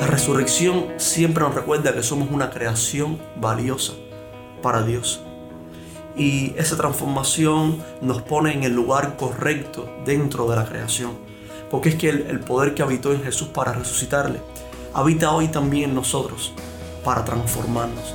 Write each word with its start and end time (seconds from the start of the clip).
La 0.00 0.06
resurrección 0.06 0.86
siempre 0.96 1.44
nos 1.44 1.54
recuerda 1.54 1.92
que 1.92 2.02
somos 2.02 2.30
una 2.30 2.48
creación 2.48 3.20
valiosa 3.36 3.92
para 4.62 4.82
Dios. 4.82 5.20
Y 6.16 6.54
esa 6.56 6.78
transformación 6.78 7.84
nos 8.00 8.22
pone 8.22 8.54
en 8.54 8.62
el 8.62 8.72
lugar 8.72 9.18
correcto 9.18 9.86
dentro 10.06 10.48
de 10.48 10.56
la 10.56 10.64
creación. 10.64 11.18
Porque 11.70 11.90
es 11.90 11.96
que 11.96 12.08
el, 12.08 12.40
poder 12.40 12.72
que 12.72 12.80
habitó 12.80 13.12
en 13.12 13.22
Jesús 13.22 13.48
para 13.48 13.74
resucitarle, 13.74 14.40
habita 14.94 15.32
hoy 15.32 15.48
también 15.48 15.90
en 15.90 15.96
nosotros 15.96 16.54
para 17.04 17.22
transformarnos. 17.22 18.14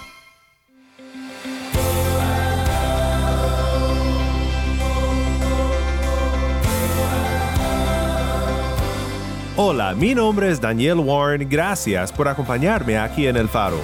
Hola, 9.63 9.93
mi 9.93 10.15
nombre 10.15 10.49
es 10.49 10.59
Daniel 10.59 10.97
Warren. 10.97 11.47
Gracias 11.47 12.11
por 12.11 12.27
acompañarme 12.27 12.97
aquí 12.97 13.27
en 13.27 13.37
El 13.37 13.47
Faro. 13.47 13.77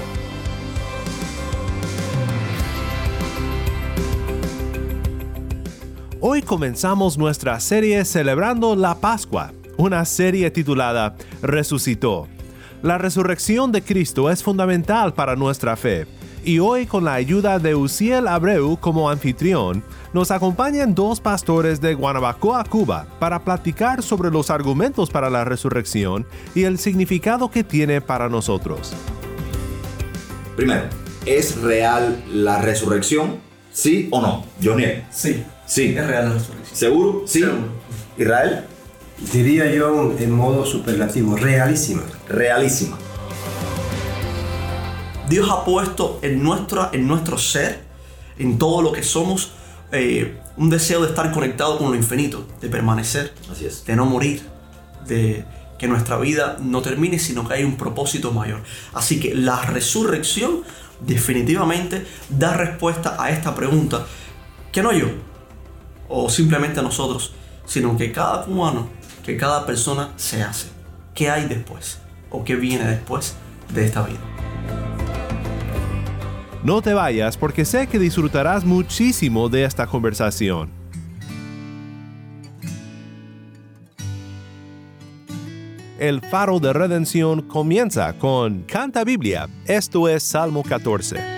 Hoy 6.19 6.41
comenzamos 6.41 7.15
nuestra 7.19 7.59
serie 7.59 8.03
celebrando 8.05 8.75
la 8.75 8.95
Pascua, 8.95 9.53
una 9.77 10.03
serie 10.05 10.49
titulada 10.49 11.15
Resucitó. 11.43 12.27
La 12.81 12.97
resurrección 12.97 13.71
de 13.71 13.83
Cristo 13.83 14.31
es 14.31 14.41
fundamental 14.41 15.13
para 15.13 15.35
nuestra 15.35 15.75
fe 15.75 16.07
y 16.47 16.59
hoy 16.59 16.85
con 16.85 17.03
la 17.03 17.13
ayuda 17.13 17.59
de 17.59 17.75
Uciel 17.75 18.25
Abreu 18.25 18.77
como 18.77 19.09
anfitrión, 19.09 19.83
nos 20.13 20.31
acompañan 20.31 20.95
dos 20.95 21.19
pastores 21.19 21.81
de 21.81 21.93
Guanabacoa, 21.93 22.63
Cuba, 22.63 23.05
para 23.19 23.43
platicar 23.43 24.01
sobre 24.01 24.31
los 24.31 24.49
argumentos 24.49 25.09
para 25.09 25.29
la 25.29 25.43
resurrección 25.43 26.25
y 26.55 26.63
el 26.63 26.79
significado 26.79 27.51
que 27.51 27.65
tiene 27.65 27.99
para 27.99 28.29
nosotros. 28.29 28.93
Primero, 30.55 30.83
¿es 31.25 31.61
real 31.61 32.23
la 32.31 32.61
resurrección? 32.61 33.39
¿Sí 33.73 34.07
o 34.09 34.21
no? 34.21 34.45
Johnny. 34.63 34.85
Sí. 35.11 35.43
Sí. 35.65 35.95
Es 35.97 36.07
real 36.07 36.29
la 36.29 36.33
resurrección. 36.35 36.77
¿Seguro? 36.77 37.23
Sí. 37.27 37.43
¿Israel? 38.17 38.63
Diría 39.33 39.69
yo 39.69 40.15
en 40.17 40.31
modo 40.31 40.65
superlativo, 40.65 41.35
realísima. 41.35 42.03
Realísima. 42.29 42.97
Dios 45.27 45.49
ha 45.49 45.65
puesto 45.65 46.19
en, 46.21 46.41
nuestra, 46.41 46.89
en 46.93 47.07
nuestro 47.07 47.37
ser, 47.37 47.81
en 48.37 48.57
todo 48.57 48.81
lo 48.81 48.91
que 48.91 49.03
somos, 49.03 49.51
eh, 49.91 50.39
un 50.57 50.69
deseo 50.69 51.01
de 51.01 51.09
estar 51.09 51.31
conectado 51.31 51.77
con 51.77 51.89
lo 51.89 51.95
infinito, 51.95 52.47
de 52.61 52.69
permanecer, 52.69 53.33
Así 53.51 53.65
es. 53.65 53.85
de 53.85 53.95
no 53.95 54.05
morir, 54.05 54.41
de 55.05 55.45
que 55.77 55.87
nuestra 55.87 56.17
vida 56.17 56.57
no 56.61 56.81
termine, 56.81 57.19
sino 57.19 57.47
que 57.47 57.55
hay 57.55 57.63
un 57.63 57.77
propósito 57.77 58.31
mayor. 58.31 58.61
Así 58.93 59.19
que 59.19 59.35
la 59.35 59.61
resurrección 59.61 60.63
definitivamente 61.01 62.05
da 62.29 62.53
respuesta 62.53 63.21
a 63.21 63.29
esta 63.29 63.53
pregunta, 63.53 64.05
que 64.71 64.81
no 64.81 64.91
yo, 64.91 65.07
o 66.09 66.29
simplemente 66.29 66.79
a 66.79 66.83
nosotros, 66.83 67.33
sino 67.65 67.97
que 67.97 68.11
cada 68.11 68.43
cubano, 68.45 68.89
que 69.23 69.37
cada 69.37 69.65
persona 69.65 70.13
se 70.15 70.41
hace. 70.41 70.67
¿Qué 71.13 71.29
hay 71.29 71.45
después? 71.45 71.99
¿O 72.29 72.43
qué 72.43 72.55
viene 72.55 72.85
después 72.85 73.35
de 73.73 73.85
esta 73.85 74.03
vida? 74.03 74.19
No 76.67 76.81
te 76.81 76.93
vayas 76.93 77.37
porque 77.37 77.63
sé 77.63 77.87
que 77.87 77.97
disfrutarás 77.97 78.65
muchísimo 78.65 79.47
de 79.47 79.63
esta 79.63 79.87
conversación. 79.87 80.69
El 85.97 86.19
faro 86.19 86.59
de 86.59 86.73
redención 86.73 87.43
comienza 87.43 88.11
con 88.19 88.63
Canta 88.63 89.05
Biblia, 89.05 89.47
esto 89.65 90.09
es 90.09 90.23
Salmo 90.23 90.61
14. 90.61 91.36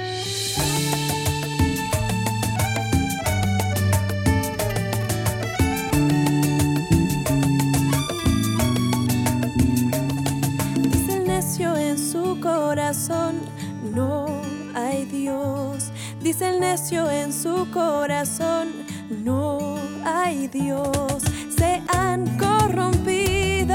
Dice 16.30 16.48
el 16.48 16.60
necio 16.60 17.10
en 17.10 17.34
su 17.34 17.68
corazón, 17.72 18.68
no 19.10 19.80
hay 20.06 20.48
Dios. 20.48 21.24
Se 21.58 21.82
han 21.88 22.38
corrompido, 22.38 23.74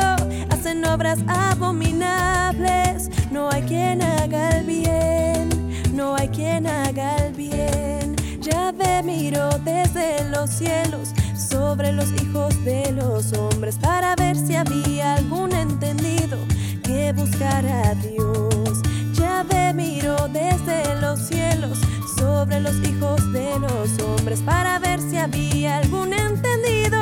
hacen 0.51 0.85
obras 0.85 1.19
abominables. 1.27 3.11
No 3.33 3.51
hay 3.51 3.63
quien 3.63 4.01
haga 4.03 4.51
el 4.51 4.67
bien, 4.67 5.49
no 5.97 6.15
hay 6.15 6.29
quien 6.29 6.69
haga 6.69 7.17
el 7.27 7.33
bien. 7.35 8.15
Ya 8.41 8.71
ve 8.71 9.03
miro 9.03 9.49
desde 9.65 10.23
los 10.31 10.49
cielos 10.49 11.09
sobre 11.35 11.91
los 11.91 12.13
hijos 12.23 12.55
de 12.65 12.93
los 12.93 13.33
hombres 13.33 13.79
para 13.79 14.15
ver 14.15 14.37
si 14.37 14.55
había 14.55 15.15
algún 15.15 15.53
entendido 15.53 16.39
que 16.85 17.13
buscara 17.15 17.89
a 17.91 17.95
Dios. 17.97 18.81
Ya 19.13 19.43
ve 19.43 19.75
miro 19.75 20.29
desde 20.29 21.01
los 21.01 21.19
cielos 21.19 21.81
sobre 22.25 22.59
los 22.59 22.75
hijos 22.89 23.33
de 23.35 23.59
los 23.59 24.01
hombres 24.03 24.41
para 24.41 24.79
ver 24.79 24.99
si 24.99 25.19
había 25.19 25.77
algún 25.77 26.15
entendido 26.15 26.94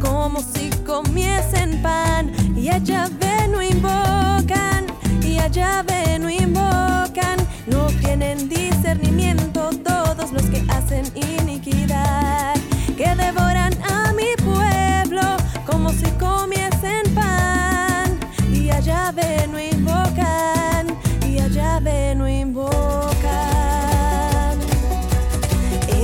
como 0.00 0.40
si 0.40 0.70
comiesen 0.84 1.82
pan. 1.82 2.32
Y 2.56 2.68
allá 2.68 3.08
ven 3.20 3.52
no 3.52 3.62
invocan, 3.62 4.86
y 5.22 5.38
allá 5.38 5.82
ven 5.86 6.22
no 6.22 6.30
invocan. 6.30 7.38
No 7.66 7.86
tienen 8.00 8.48
discernimiento 8.48 9.70
todos 9.84 10.32
los 10.32 10.42
que 10.44 10.64
hacen 10.68 11.04
iniquidad, 11.14 12.54
que 12.96 13.14
devoran 13.14 13.72
a 13.82 14.12
mi 14.12 14.34
pueblo 14.42 15.22
como 15.66 15.90
si 15.90 16.10
comiesen 16.12 17.14
pan. 17.14 18.18
Y 18.52 18.70
allá 18.70 19.12
ven 19.12 19.52
no 19.52 19.58
invocan, 19.60 19.77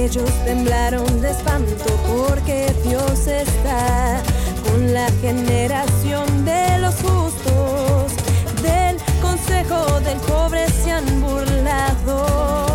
Ellos 0.05 0.31
temblaron 0.45 1.23
de 1.23 1.31
espanto 1.31 1.87
porque 2.07 2.75
Dios 2.85 3.27
está 3.27 4.21
con 4.69 4.93
la 4.93 5.09
generación 5.23 6.45
de 6.45 6.79
los 6.79 6.95
justos. 6.97 8.13
Del 8.61 8.99
consejo 9.23 10.01
del 10.01 10.19
pobre 10.19 10.69
se 10.69 10.91
han 10.91 11.23
burlado, 11.23 12.67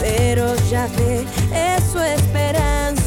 pero 0.00 0.52
ya 0.68 0.88
ve 0.98 1.24
es 1.52 1.84
su 1.92 2.00
esperanza. 2.00 3.03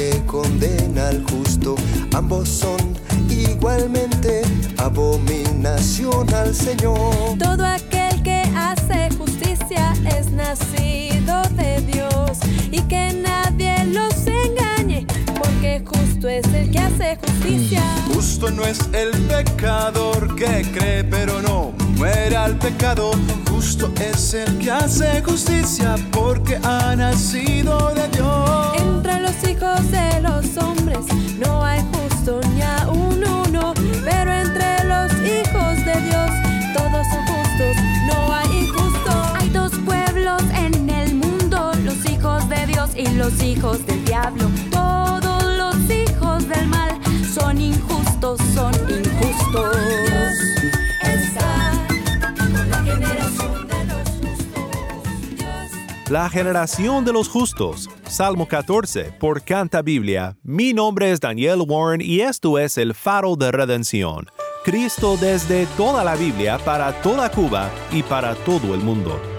que 0.00 0.22
condena 0.24 1.08
al 1.08 1.22
justo, 1.24 1.74
ambos 2.14 2.48
son 2.48 2.80
igualmente 3.28 4.40
abominación 4.78 6.32
al 6.32 6.54
Señor. 6.54 7.36
Todo 7.38 7.66
aquel 7.66 8.22
que 8.22 8.40
hace 8.56 9.10
justicia 9.18 9.92
es 10.16 10.30
nacido 10.30 11.42
de 11.54 11.82
Dios 11.82 12.38
y 12.70 12.80
que 12.82 13.12
nada 13.12 13.49
justo 16.20 16.28
es 16.28 16.54
el 16.54 16.70
que 16.70 16.78
hace 16.78 17.16
justicia. 17.16 17.82
Justo 18.12 18.50
no 18.50 18.62
es 18.64 18.78
el 18.92 19.10
pecador 19.26 20.34
que 20.36 20.70
cree 20.70 21.02
pero 21.02 21.40
no 21.40 21.72
muere 21.96 22.36
al 22.36 22.58
pecado. 22.58 23.12
Justo 23.48 23.90
es 23.98 24.34
el 24.34 24.58
que 24.58 24.70
hace 24.70 25.22
justicia 25.22 25.94
porque 26.12 26.58
ha 26.62 26.94
nacido 26.94 27.92
de 27.94 28.06
Dios. 28.08 28.76
Entre 28.82 29.20
los 29.20 29.32
hijos 29.48 29.90
de 29.90 30.20
los 30.20 30.58
hombres 30.58 30.98
no 31.38 31.64
hay 31.64 31.80
justo 31.92 32.40
ni 32.54 32.60
a 32.60 32.86
un 32.88 33.24
uno, 33.24 33.72
pero 34.04 34.30
entre 34.30 34.84
los 34.84 35.10
hijos 35.12 35.76
de 35.86 36.00
Dios 36.02 36.30
todos 36.74 37.06
son 37.08 37.26
justos, 37.32 37.76
no 38.08 38.34
hay 38.34 38.58
injusto. 38.58 39.10
Hay 39.36 39.48
dos 39.48 39.72
pueblos 39.86 40.42
en 40.54 40.90
el 40.90 41.14
mundo, 41.14 41.72
los 41.82 42.04
hijos 42.04 42.46
de 42.50 42.66
Dios 42.66 42.90
y 42.94 43.06
los 43.14 43.42
hijos 43.42 43.86
del 43.86 44.04
diablo. 44.04 44.50
Todos 44.70 45.19
injustos, 47.70 48.40
son 48.54 48.72
injustos. 48.88 49.76
La 52.50 52.70
generación 52.84 53.68
de 53.68 53.84
los 53.84 54.10
La 56.10 56.30
generación 56.30 57.04
de 57.04 57.12
los 57.12 57.28
justos. 57.28 57.90
Salmo 58.06 58.48
14 58.48 59.12
por 59.18 59.42
Canta 59.42 59.82
Biblia. 59.82 60.38
Mi 60.42 60.72
nombre 60.72 61.12
es 61.12 61.20
Daniel 61.20 61.62
Warren 61.66 62.00
y 62.00 62.20
esto 62.20 62.58
es 62.58 62.78
el 62.78 62.94
faro 62.94 63.36
de 63.36 63.52
redención. 63.52 64.26
Cristo 64.64 65.16
desde 65.16 65.66
toda 65.76 66.02
la 66.04 66.16
Biblia 66.16 66.58
para 66.58 67.00
toda 67.00 67.30
Cuba 67.30 67.70
y 67.92 68.02
para 68.02 68.34
todo 68.34 68.74
el 68.74 68.80
mundo. 68.80 69.29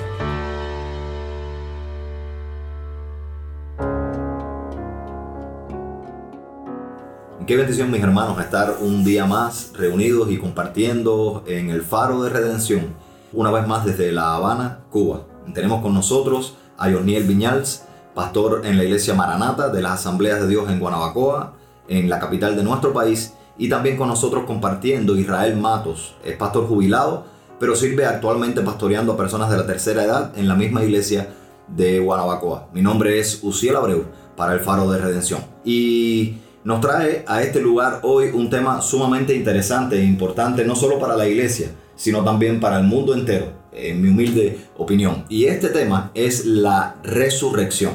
Qué 7.47 7.57
bendición 7.57 7.89
mis 7.89 8.03
hermanos 8.03 8.39
estar 8.39 8.77
un 8.81 9.03
día 9.03 9.25
más 9.25 9.71
reunidos 9.73 10.29
y 10.29 10.37
compartiendo 10.37 11.43
en 11.47 11.71
el 11.71 11.81
faro 11.81 12.21
de 12.21 12.29
redención, 12.29 12.93
una 13.33 13.49
vez 13.49 13.65
más 13.67 13.83
desde 13.83 14.11
La 14.11 14.35
Habana, 14.35 14.81
Cuba. 14.91 15.23
Tenemos 15.51 15.81
con 15.81 15.95
nosotros 15.95 16.55
a 16.77 16.91
Joniel 16.91 17.23
Viñals, 17.23 17.81
pastor 18.13 18.61
en 18.63 18.77
la 18.77 18.83
iglesia 18.83 19.15
Maranata 19.15 19.69
de 19.69 19.81
las 19.81 19.93
Asambleas 19.93 20.39
de 20.39 20.49
Dios 20.49 20.69
en 20.69 20.79
Guanabacoa, 20.79 21.53
en 21.87 22.09
la 22.09 22.19
capital 22.19 22.55
de 22.55 22.63
nuestro 22.63 22.93
país, 22.93 23.33
y 23.57 23.69
también 23.69 23.97
con 23.97 24.07
nosotros 24.07 24.43
compartiendo 24.45 25.17
Israel 25.17 25.57
Matos, 25.57 26.15
es 26.23 26.37
pastor 26.37 26.67
jubilado, 26.67 27.25
pero 27.59 27.75
sirve 27.75 28.05
actualmente 28.05 28.61
pastoreando 28.61 29.13
a 29.13 29.17
personas 29.17 29.49
de 29.49 29.57
la 29.57 29.65
tercera 29.65 30.03
edad 30.03 30.31
en 30.37 30.47
la 30.47 30.55
misma 30.55 30.83
iglesia 30.83 31.33
de 31.67 31.99
Guanabacoa. 31.99 32.67
Mi 32.71 32.83
nombre 32.83 33.19
es 33.19 33.39
Uciel 33.41 33.77
Abreu 33.77 34.05
para 34.37 34.53
el 34.53 34.59
Faro 34.59 34.91
de 34.91 34.99
Redención. 34.99 35.41
Y 35.65 36.37
nos 36.63 36.81
trae 36.81 37.23
a 37.27 37.41
este 37.41 37.59
lugar 37.59 37.99
hoy 38.03 38.29
un 38.33 38.49
tema 38.49 38.81
sumamente 38.81 39.35
interesante 39.35 39.97
e 39.97 40.03
importante, 40.03 40.63
no 40.63 40.75
solo 40.75 40.99
para 40.99 41.15
la 41.15 41.27
iglesia, 41.27 41.71
sino 41.95 42.23
también 42.23 42.59
para 42.59 42.77
el 42.77 42.83
mundo 42.85 43.13
entero, 43.13 43.51
en 43.71 44.01
mi 44.01 44.09
humilde 44.09 44.59
opinión. 44.77 45.25
Y 45.29 45.45
este 45.45 45.69
tema 45.69 46.11
es 46.13 46.45
la 46.45 46.95
resurrección. 47.03 47.93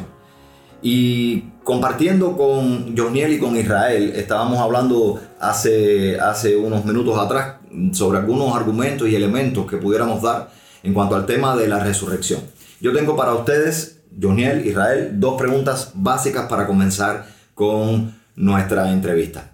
Y 0.82 1.42
compartiendo 1.64 2.36
con 2.36 2.96
Joniel 2.96 3.32
y 3.32 3.38
con 3.38 3.56
Israel, 3.56 4.12
estábamos 4.14 4.58
hablando 4.58 5.20
hace, 5.40 6.18
hace 6.20 6.56
unos 6.56 6.84
minutos 6.84 7.18
atrás 7.18 7.56
sobre 7.92 8.18
algunos 8.18 8.54
argumentos 8.54 9.08
y 9.08 9.16
elementos 9.16 9.66
que 9.66 9.76
pudiéramos 9.76 10.22
dar 10.22 10.50
en 10.82 10.94
cuanto 10.94 11.16
al 11.16 11.26
tema 11.26 11.56
de 11.56 11.68
la 11.68 11.80
resurrección. 11.80 12.40
Yo 12.80 12.92
tengo 12.92 13.16
para 13.16 13.34
ustedes, 13.34 14.00
Joniel, 14.20 14.66
Israel, 14.66 15.12
dos 15.14 15.36
preguntas 15.36 15.92
básicas 15.94 16.46
para 16.46 16.66
comenzar 16.66 17.26
con 17.54 18.14
nuestra 18.36 18.92
entrevista. 18.92 19.50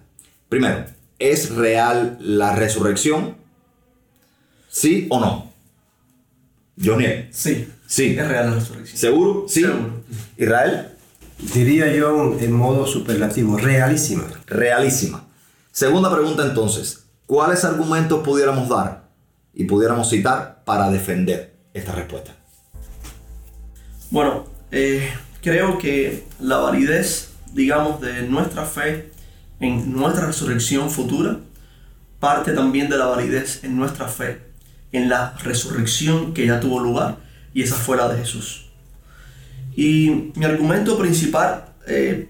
Primero, 0.49 0.85
¿es 1.17 1.49
real 1.55 2.17
la 2.19 2.55
resurrección? 2.55 3.35
¿Sí 4.69 5.07
o 5.09 5.19
no? 5.19 5.51
Joniel. 6.83 7.29
Sí. 7.31 7.67
Sí. 7.87 8.15
Es 8.17 8.27
real 8.27 8.49
la 8.49 8.55
resurrección. 8.55 8.97
¿Seguro? 8.97 9.45
Sí. 9.47 9.65
Israel. 10.37 10.89
Diría 11.53 11.93
yo 11.93 12.37
en 12.39 12.51
modo 12.53 12.87
superlativo, 12.87 13.57
realísima. 13.57 14.25
Realísima. 14.47 15.25
Segunda 15.71 16.13
pregunta 16.13 16.45
entonces, 16.45 17.05
¿cuáles 17.25 17.65
argumentos 17.65 18.23
pudiéramos 18.23 18.69
dar 18.69 19.09
y 19.53 19.65
pudiéramos 19.65 20.09
citar 20.09 20.63
para 20.63 20.89
defender 20.89 21.53
esta 21.73 21.91
respuesta? 21.93 22.35
Bueno, 24.09 24.45
eh, 24.71 25.09
creo 25.41 25.77
que 25.77 26.23
la 26.39 26.57
validez, 26.57 27.32
digamos, 27.53 28.01
de 28.01 28.23
nuestra 28.23 28.65
fe 28.65 29.11
en 29.59 29.93
nuestra 29.93 30.27
resurrección 30.27 30.89
futura 30.89 31.39
parte 32.19 32.53
también 32.53 32.89
de 32.89 32.97
la 32.97 33.05
validez 33.05 33.63
en 33.63 33.75
nuestra 33.75 34.07
fe 34.07 34.41
en 34.91 35.09
la 35.09 35.35
resurrección 35.43 36.33
que 36.33 36.45
ya 36.45 36.59
tuvo 36.59 36.79
lugar 36.79 37.17
y 37.53 37.63
esa 37.63 37.75
fue 37.75 37.97
la 37.97 38.07
de 38.07 38.19
Jesús. 38.19 38.67
Y 39.75 40.31
mi 40.35 40.45
argumento 40.45 40.97
principal 40.97 41.65
eh, 41.87 42.29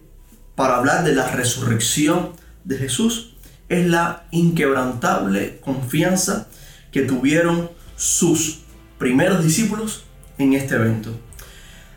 para 0.55 0.77
hablar 0.77 1.03
de 1.03 1.13
la 1.13 1.29
resurrección 1.29 2.31
de 2.63 2.77
Jesús 2.77 3.35
es 3.69 3.85
la 3.87 4.25
inquebrantable 4.31 5.59
confianza 5.59 6.47
que 6.91 7.01
tuvieron 7.01 7.69
sus 7.95 8.61
primeros 8.97 9.43
discípulos 9.43 10.05
en 10.37 10.53
este 10.53 10.75
evento. 10.75 11.11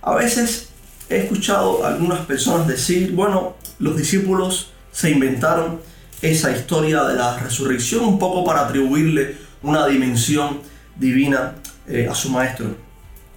A 0.03 0.15
veces 0.15 0.66
he 1.09 1.19
escuchado 1.19 1.85
a 1.85 1.89
algunas 1.89 2.21
personas 2.21 2.67
decir, 2.67 3.13
bueno, 3.13 3.57
los 3.79 3.97
discípulos 3.97 4.71
se 4.93 5.11
inventaron 5.11 5.81
esa 6.23 6.51
historia 6.51 7.05
de 7.05 7.17
la 7.17 7.39
resurrección 7.39 8.05
un 8.05 8.19
poco 8.19 8.45
para 8.45 8.67
atribuirle 8.67 9.37
una 9.63 9.87
dimensión 9.87 10.61
divina 10.97 11.55
eh, 11.87 12.09
a 12.11 12.15
su 12.15 12.31
maestro. 12.31 12.77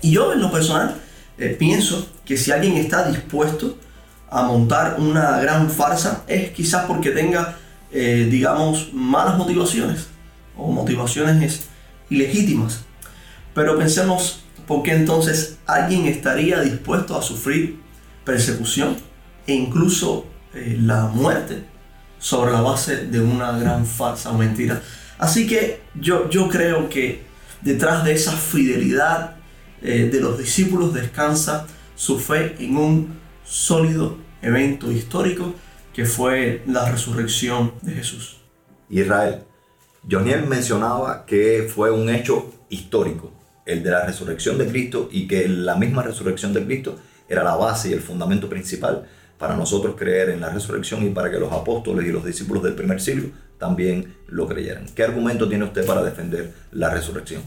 Y 0.02 0.12
yo 0.12 0.32
en 0.34 0.40
lo 0.40 0.52
personal 0.52 0.96
eh, 1.38 1.56
pienso 1.60 2.08
que 2.26 2.38
si 2.38 2.52
alguien 2.52 2.78
está 2.78 3.10
dispuesto 3.10 3.78
a 4.30 4.44
montar 4.44 4.96
una 5.00 5.40
gran 5.40 5.70
farsa 5.70 6.24
es 6.28 6.52
quizás 6.52 6.86
porque 6.86 7.12
tenga, 7.12 7.58
eh, 7.92 8.28
digamos, 8.30 8.94
malas 8.94 9.38
motivaciones 9.38 10.08
o 10.56 10.72
motivaciones 10.72 11.68
ilegítimas. 12.10 12.82
Pero 13.54 13.78
pensemos 13.78 14.44
por 14.70 14.84
qué 14.84 14.92
entonces 14.92 15.58
alguien 15.66 16.06
estaría 16.06 16.62
dispuesto 16.62 17.18
a 17.18 17.24
sufrir 17.24 17.80
persecución 18.24 18.98
e 19.48 19.54
incluso 19.54 20.28
la 20.54 21.08
muerte 21.08 21.64
sobre 22.20 22.52
la 22.52 22.62
base 22.62 23.08
de 23.08 23.20
una 23.20 23.58
gran 23.58 23.84
falsa 23.88 24.32
mentira. 24.32 24.80
Así 25.18 25.48
que 25.48 25.82
yo, 25.96 26.30
yo 26.30 26.48
creo 26.50 26.88
que 26.88 27.24
detrás 27.62 28.04
de 28.04 28.14
esa 28.14 28.34
fidelidad 28.34 29.38
eh, 29.82 30.08
de 30.12 30.22
los 30.22 30.38
discípulos 30.38 30.94
descansa 30.94 31.66
su 31.96 32.20
fe 32.20 32.56
en 32.60 32.78
un 32.78 33.20
sólido 33.44 34.20
evento 34.44 34.92
histórico 34.92 35.56
que 35.96 36.06
fue 36.06 36.62
la 36.68 36.88
resurrección 36.92 37.74
de 37.82 37.94
Jesús. 37.94 38.38
Israel, 38.88 39.46
Joniel 40.08 40.46
mencionaba 40.46 41.26
que 41.26 41.68
fue 41.74 41.90
un 41.90 42.08
hecho 42.12 42.54
histórico, 42.70 43.39
el 43.70 43.84
de 43.84 43.92
la 43.92 44.06
resurrección 44.06 44.58
de 44.58 44.68
Cristo, 44.68 45.10
y 45.12 45.28
que 45.28 45.48
la 45.48 45.76
misma 45.76 46.04
resurrección 46.04 46.54
de 46.54 46.66
Cristo 46.66 46.98
era 47.28 47.44
la 47.44 47.56
base 47.56 47.90
y 47.90 47.94
el 47.94 48.02
fundamento 48.02 48.50
principal 48.50 49.06
para 49.38 49.56
nosotros 49.56 49.96
creer 49.98 50.30
en 50.32 50.42
la 50.42 50.50
resurrección 50.50 51.06
y 51.06 51.12
para 51.12 51.32
que 51.32 51.40
los 51.40 51.52
apóstoles 51.52 52.06
y 52.06 52.12
los 52.12 52.26
discípulos 52.26 52.64
del 52.64 52.74
primer 52.74 53.00
siglo 53.00 53.30
también 53.58 54.16
lo 54.28 54.48
creyeran. 54.48 54.86
¿Qué 54.96 55.04
argumento 55.04 55.48
tiene 55.48 55.66
usted 55.66 55.86
para 55.86 56.04
defender 56.04 56.54
la 56.72 56.90
resurrección? 56.90 57.42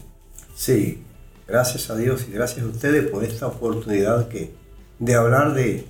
Sí, 0.55 1.03
gracias 1.47 1.89
a 1.89 1.95
Dios 1.95 2.25
y 2.29 2.31
gracias 2.31 2.65
a 2.65 2.69
ustedes 2.69 3.09
por 3.09 3.23
esta 3.23 3.47
oportunidad 3.47 4.27
que, 4.27 4.51
de 4.99 5.15
hablar 5.15 5.53
de 5.53 5.85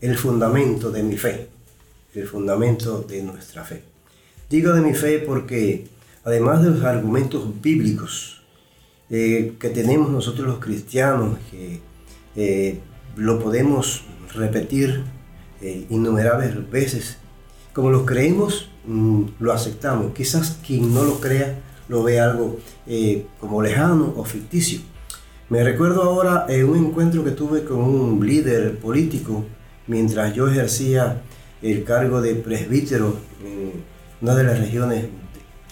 el 0.00 0.16
fundamento 0.16 0.90
de 0.90 1.02
mi 1.02 1.16
fe, 1.16 1.48
el 2.14 2.26
fundamento 2.26 3.02
de 3.02 3.22
nuestra 3.22 3.64
fe. 3.64 3.82
Digo 4.48 4.72
de 4.72 4.80
mi 4.80 4.94
fe 4.94 5.18
porque 5.18 5.86
además 6.24 6.62
de 6.62 6.70
los 6.70 6.84
argumentos 6.84 7.44
bíblicos 7.60 8.41
eh, 9.12 9.54
que 9.60 9.68
tenemos 9.68 10.10
nosotros 10.10 10.46
los 10.46 10.58
cristianos, 10.58 11.38
que 11.50 11.80
eh, 12.34 12.80
lo 13.14 13.38
podemos 13.38 14.02
repetir 14.34 15.04
eh, 15.60 15.86
innumerables 15.90 16.68
veces, 16.70 17.18
como 17.72 17.90
los 17.90 18.02
creemos, 18.02 18.70
mm, 18.86 19.22
lo 19.38 19.52
aceptamos. 19.52 20.12
Quizás 20.12 20.58
quien 20.66 20.92
no 20.92 21.04
lo 21.04 21.20
crea 21.20 21.60
lo 21.88 22.02
ve 22.02 22.20
algo 22.20 22.58
eh, 22.86 23.26
como 23.38 23.62
lejano 23.62 24.14
o 24.16 24.24
ficticio. 24.24 24.80
Me 25.48 25.62
recuerdo 25.62 26.02
ahora 26.02 26.46
en 26.48 26.68
un 26.68 26.78
encuentro 26.86 27.22
que 27.22 27.32
tuve 27.32 27.64
con 27.64 27.78
un 27.80 28.26
líder 28.26 28.78
político 28.78 29.44
mientras 29.86 30.34
yo 30.34 30.48
ejercía 30.48 31.22
el 31.60 31.84
cargo 31.84 32.22
de 32.22 32.34
presbítero 32.34 33.16
en 33.44 33.72
una 34.22 34.34
de 34.34 34.44
las 34.44 34.58
regiones 34.58 35.06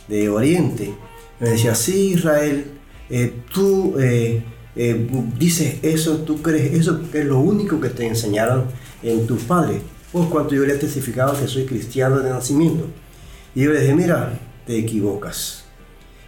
de, 0.09 0.29
Oriente, 0.29 0.93
me 1.39 1.51
decía, 1.51 1.75
sí 1.75 2.13
Israel, 2.15 2.70
eh, 3.11 3.33
tú 3.53 3.97
eh, 3.99 4.43
eh, 4.77 5.07
dices 5.37 5.79
eso, 5.83 6.19
tú 6.19 6.41
crees 6.41 6.73
eso, 6.75 7.01
que 7.11 7.21
es 7.21 7.27
lo 7.27 7.41
único 7.41 7.81
que 7.81 7.89
te 7.89 8.07
enseñaron 8.07 8.65
en 9.03 9.27
tus 9.27 9.43
padres. 9.43 9.83
Pues 10.13 10.29
cuando 10.29 10.55
yo 10.55 10.65
le 10.65 10.75
he 10.75 10.79
testificado 10.79 11.39
que 11.39 11.49
soy 11.49 11.67
cristiano 11.67 12.21
de 12.21 12.31
nacimiento. 12.31 12.87
Y 13.55 13.63
yo 13.63 13.73
le 13.73 13.81
dije, 13.81 13.95
mira, 13.95 14.39
te 14.67 14.79
equivocas. 14.79 15.65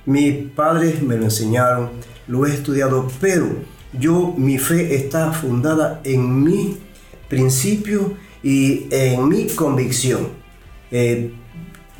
Mis 0.04 0.50
padres 0.50 1.00
me 1.02 1.16
lo 1.16 1.24
enseñaron, 1.24 1.90
lo 2.26 2.46
he 2.46 2.52
estudiado, 2.52 3.08
pero 3.20 3.46
yo, 3.92 4.34
mi 4.36 4.58
fe 4.58 4.96
está 4.96 5.32
fundada 5.32 6.00
en 6.02 6.42
mi 6.42 6.78
principio 7.28 8.14
y 8.42 8.86
en 8.90 9.28
mi 9.28 9.46
convicción. 9.46 10.28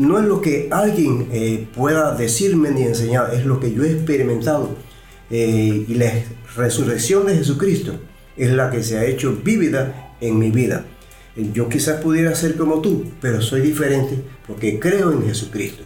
No 0.02 0.18
es 0.18 0.24
lo 0.24 0.40
que 0.40 0.68
alguien 0.70 1.28
eh, 1.32 1.66
pueda 1.74 2.14
decirme 2.14 2.70
ni 2.70 2.82
enseñar, 2.82 3.32
es 3.34 3.46
lo 3.46 3.60
que 3.60 3.72
yo 3.72 3.84
he 3.84 3.92
experimentado. 3.92 4.76
Eh, 5.30 5.86
y 5.88 5.94
la 5.94 6.12
resurrección 6.56 7.26
de 7.26 7.36
Jesucristo 7.36 7.94
es 8.36 8.50
la 8.50 8.70
que 8.70 8.82
se 8.82 8.98
ha 8.98 9.04
hecho 9.04 9.38
vívida 9.42 10.14
en 10.20 10.38
mi 10.38 10.50
vida. 10.50 10.84
Yo 11.54 11.68
quizás 11.68 12.00
pudiera 12.02 12.34
ser 12.34 12.56
como 12.56 12.82
tú, 12.82 13.06
pero 13.20 13.40
soy 13.40 13.62
diferente 13.62 14.22
porque 14.46 14.78
creo 14.78 15.12
en 15.12 15.24
Jesucristo. 15.24 15.84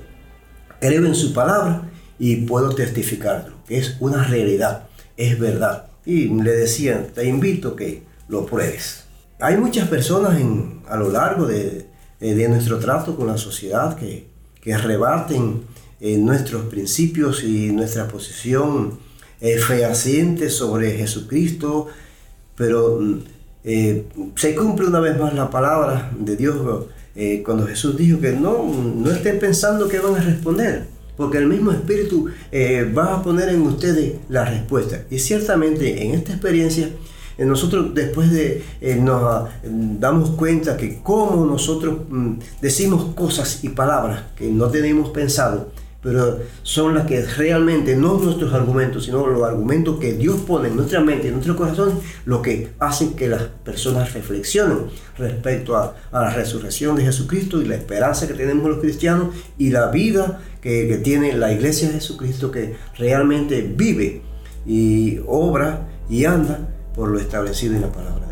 Creo 0.80 1.06
en 1.06 1.14
su 1.14 1.32
palabra 1.32 1.88
y 2.18 2.36
puedo 2.36 2.74
testificarlo. 2.74 3.54
Es 3.68 3.96
una 4.00 4.24
realidad, 4.24 4.88
es 5.16 5.38
verdad. 5.38 5.86
Y 6.04 6.28
le 6.28 6.52
decían, 6.52 7.08
te 7.14 7.26
invito 7.26 7.70
a 7.70 7.76
que 7.76 8.02
lo 8.28 8.46
pruebes. 8.46 9.04
Hay 9.38 9.56
muchas 9.56 9.88
personas 9.88 10.40
a 10.88 10.96
lo 10.96 11.10
largo 11.10 11.46
de, 11.46 11.86
de 12.20 12.48
nuestro 12.48 12.78
trato 12.78 13.16
con 13.16 13.26
la 13.26 13.36
sociedad 13.36 13.96
que, 13.96 14.26
que 14.60 14.76
rebaten 14.76 15.62
eh, 16.00 16.18
nuestros 16.18 16.66
principios 16.66 17.42
y 17.44 17.70
nuestra 17.72 18.08
posición 18.08 18.98
eh, 19.38 19.58
fehaciente 19.58 20.48
sobre 20.48 20.92
Jesucristo, 20.92 21.88
pero 22.54 22.98
mm, 23.00 23.18
eh, 23.64 24.06
se 24.34 24.54
cumple 24.54 24.86
una 24.86 25.00
vez 25.00 25.18
más 25.18 25.34
la 25.34 25.50
palabra 25.50 26.10
de 26.18 26.36
Dios 26.36 26.86
eh, 27.14 27.42
cuando 27.44 27.66
Jesús 27.66 27.98
dijo 27.98 28.18
que 28.18 28.32
no, 28.32 28.64
no 28.64 29.10
estén 29.10 29.38
pensando 29.38 29.88
que 29.88 29.98
van 29.98 30.14
a 30.14 30.20
responder, 30.20 30.86
porque 31.18 31.36
el 31.36 31.48
mismo 31.48 31.70
Espíritu 31.70 32.30
va 32.96 33.16
a 33.16 33.22
poner 33.22 33.50
en 33.50 33.60
ustedes 33.62 34.14
la 34.30 34.46
respuesta. 34.46 35.04
Y 35.10 35.18
ciertamente 35.18 36.02
en 36.02 36.12
esta 36.12 36.32
experiencia, 36.32 36.88
nosotros 37.38 37.94
después 37.94 38.30
de 38.30 38.64
nos 39.00 39.22
ah, 39.22 39.48
damos 39.62 40.30
cuenta 40.30 40.76
que 40.76 41.00
como 41.02 41.44
nosotros 41.44 41.98
mm, 42.08 42.34
decimos 42.60 43.14
cosas 43.14 43.62
y 43.62 43.68
palabras 43.70 44.22
que 44.36 44.48
no 44.48 44.68
tenemos 44.68 45.10
pensado, 45.10 45.70
pero 46.06 46.38
son 46.62 46.94
las 46.94 47.04
que 47.06 47.20
realmente, 47.20 47.96
no 47.96 48.16
nuestros 48.18 48.54
argumentos, 48.54 49.06
sino 49.06 49.26
los 49.26 49.42
argumentos 49.42 49.98
que 49.98 50.12
Dios 50.12 50.36
pone 50.46 50.68
en 50.68 50.76
nuestra 50.76 51.00
mente, 51.00 51.26
en 51.26 51.34
nuestro 51.34 51.56
corazón, 51.56 51.98
lo 52.26 52.42
que 52.42 52.68
hacen 52.78 53.14
que 53.14 53.26
las 53.26 53.42
personas 53.42 54.14
reflexionen 54.14 54.86
respecto 55.18 55.76
a, 55.76 55.96
la 56.12 56.30
resurrección 56.30 56.94
de 56.94 57.02
Jesucristo 57.02 57.60
y 57.60 57.64
la 57.64 57.74
esperanza 57.74 58.28
que 58.28 58.34
tenemos 58.34 58.70
los 58.70 58.78
cristianos 58.78 59.34
y 59.58 59.70
la 59.70 59.88
vida 59.88 60.40
que, 60.62 60.86
que 60.86 60.98
tiene 60.98 61.32
la 61.32 61.52
iglesia 61.52 61.88
de 61.88 61.94
Jesucristo 61.94 62.52
que 62.52 62.76
realmente 62.96 63.62
vive 63.62 64.22
y 64.64 65.18
obra 65.26 65.88
y 66.08 66.24
anda 66.24 66.68
por 66.96 67.10
lo 67.10 67.20
establecido 67.20 67.76
en 67.76 67.82
la 67.82 67.92
palabra. 67.92 68.26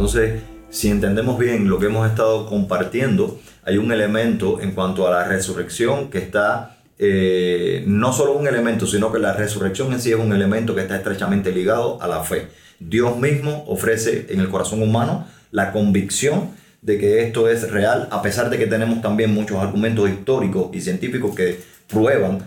Entonces, 0.00 0.40
si 0.70 0.88
entendemos 0.88 1.38
bien 1.38 1.68
lo 1.68 1.78
que 1.78 1.84
hemos 1.84 2.08
estado 2.08 2.46
compartiendo, 2.46 3.38
hay 3.62 3.76
un 3.76 3.92
elemento 3.92 4.58
en 4.62 4.72
cuanto 4.72 5.06
a 5.06 5.10
la 5.10 5.24
resurrección 5.24 6.08
que 6.08 6.16
está, 6.16 6.78
eh, 6.98 7.84
no 7.86 8.10
solo 8.14 8.32
un 8.32 8.48
elemento, 8.48 8.86
sino 8.86 9.12
que 9.12 9.18
la 9.18 9.34
resurrección 9.34 9.92
en 9.92 10.00
sí 10.00 10.10
es 10.10 10.18
un 10.18 10.32
elemento 10.32 10.74
que 10.74 10.80
está 10.80 10.96
estrechamente 10.96 11.52
ligado 11.52 12.00
a 12.00 12.08
la 12.08 12.24
fe. 12.24 12.48
Dios 12.78 13.18
mismo 13.18 13.62
ofrece 13.68 14.24
en 14.30 14.40
el 14.40 14.48
corazón 14.48 14.82
humano 14.82 15.26
la 15.50 15.70
convicción 15.70 16.48
de 16.82 16.98
que 16.98 17.22
esto 17.22 17.48
es 17.48 17.70
real, 17.70 18.08
a 18.10 18.22
pesar 18.22 18.50
de 18.50 18.58
que 18.58 18.66
tenemos 18.66 19.02
también 19.02 19.34
muchos 19.34 19.58
argumentos 19.58 20.08
históricos 20.08 20.70
y 20.72 20.80
científicos 20.80 21.34
que 21.34 21.60
prueban 21.86 22.38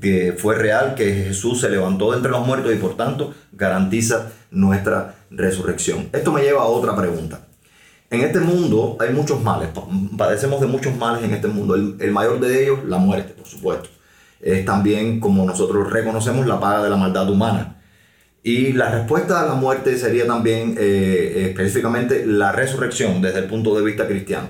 que 0.00 0.34
fue 0.36 0.54
real, 0.54 0.94
que 0.94 1.24
Jesús 1.26 1.60
se 1.60 1.68
levantó 1.68 2.10
de 2.10 2.18
entre 2.18 2.30
los 2.30 2.46
muertos 2.46 2.72
y 2.72 2.76
por 2.76 2.96
tanto 2.96 3.34
garantiza 3.52 4.30
nuestra 4.50 5.14
resurrección. 5.30 6.08
Esto 6.12 6.32
me 6.32 6.42
lleva 6.42 6.62
a 6.62 6.66
otra 6.66 6.94
pregunta. 6.96 7.40
En 8.10 8.20
este 8.20 8.40
mundo 8.40 8.96
hay 9.00 9.10
muchos 9.12 9.42
males, 9.42 9.70
padecemos 10.16 10.60
de 10.60 10.66
muchos 10.66 10.94
males 10.96 11.24
en 11.24 11.32
este 11.32 11.48
mundo. 11.48 11.74
El, 11.74 12.10
mayor 12.12 12.40
de 12.40 12.62
ellos, 12.62 12.80
la 12.86 12.98
muerte, 12.98 13.32
por 13.32 13.46
supuesto. 13.46 13.88
Es 14.40 14.64
también, 14.64 15.18
como 15.18 15.44
nosotros 15.46 15.90
reconocemos, 15.90 16.46
la 16.46 16.60
paga 16.60 16.84
de 16.84 16.90
la 16.90 16.96
maldad 16.96 17.30
humana. 17.30 17.81
Y 18.42 18.72
la 18.72 18.90
respuesta 18.90 19.40
a 19.40 19.46
la 19.46 19.54
muerte 19.54 19.96
sería 19.96 20.26
también 20.26 20.76
eh, 20.78 21.48
específicamente 21.50 22.26
la 22.26 22.50
resurrección 22.50 23.22
desde 23.22 23.40
el 23.40 23.44
punto 23.46 23.74
de 23.76 23.84
vista 23.84 24.06
cristiano. 24.06 24.48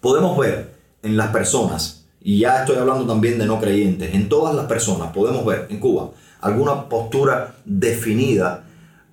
Podemos 0.00 0.36
ver 0.36 0.70
en 1.02 1.16
las 1.16 1.28
personas, 1.28 2.04
y 2.20 2.40
ya 2.40 2.60
estoy 2.60 2.76
hablando 2.76 3.06
también 3.06 3.38
de 3.38 3.46
no 3.46 3.60
creyentes, 3.60 4.14
en 4.14 4.28
todas 4.28 4.54
las 4.54 4.66
personas 4.66 5.12
podemos 5.12 5.44
ver 5.46 5.66
en 5.70 5.80
Cuba 5.80 6.10
alguna 6.40 6.88
postura 6.88 7.54
definida 7.64 8.64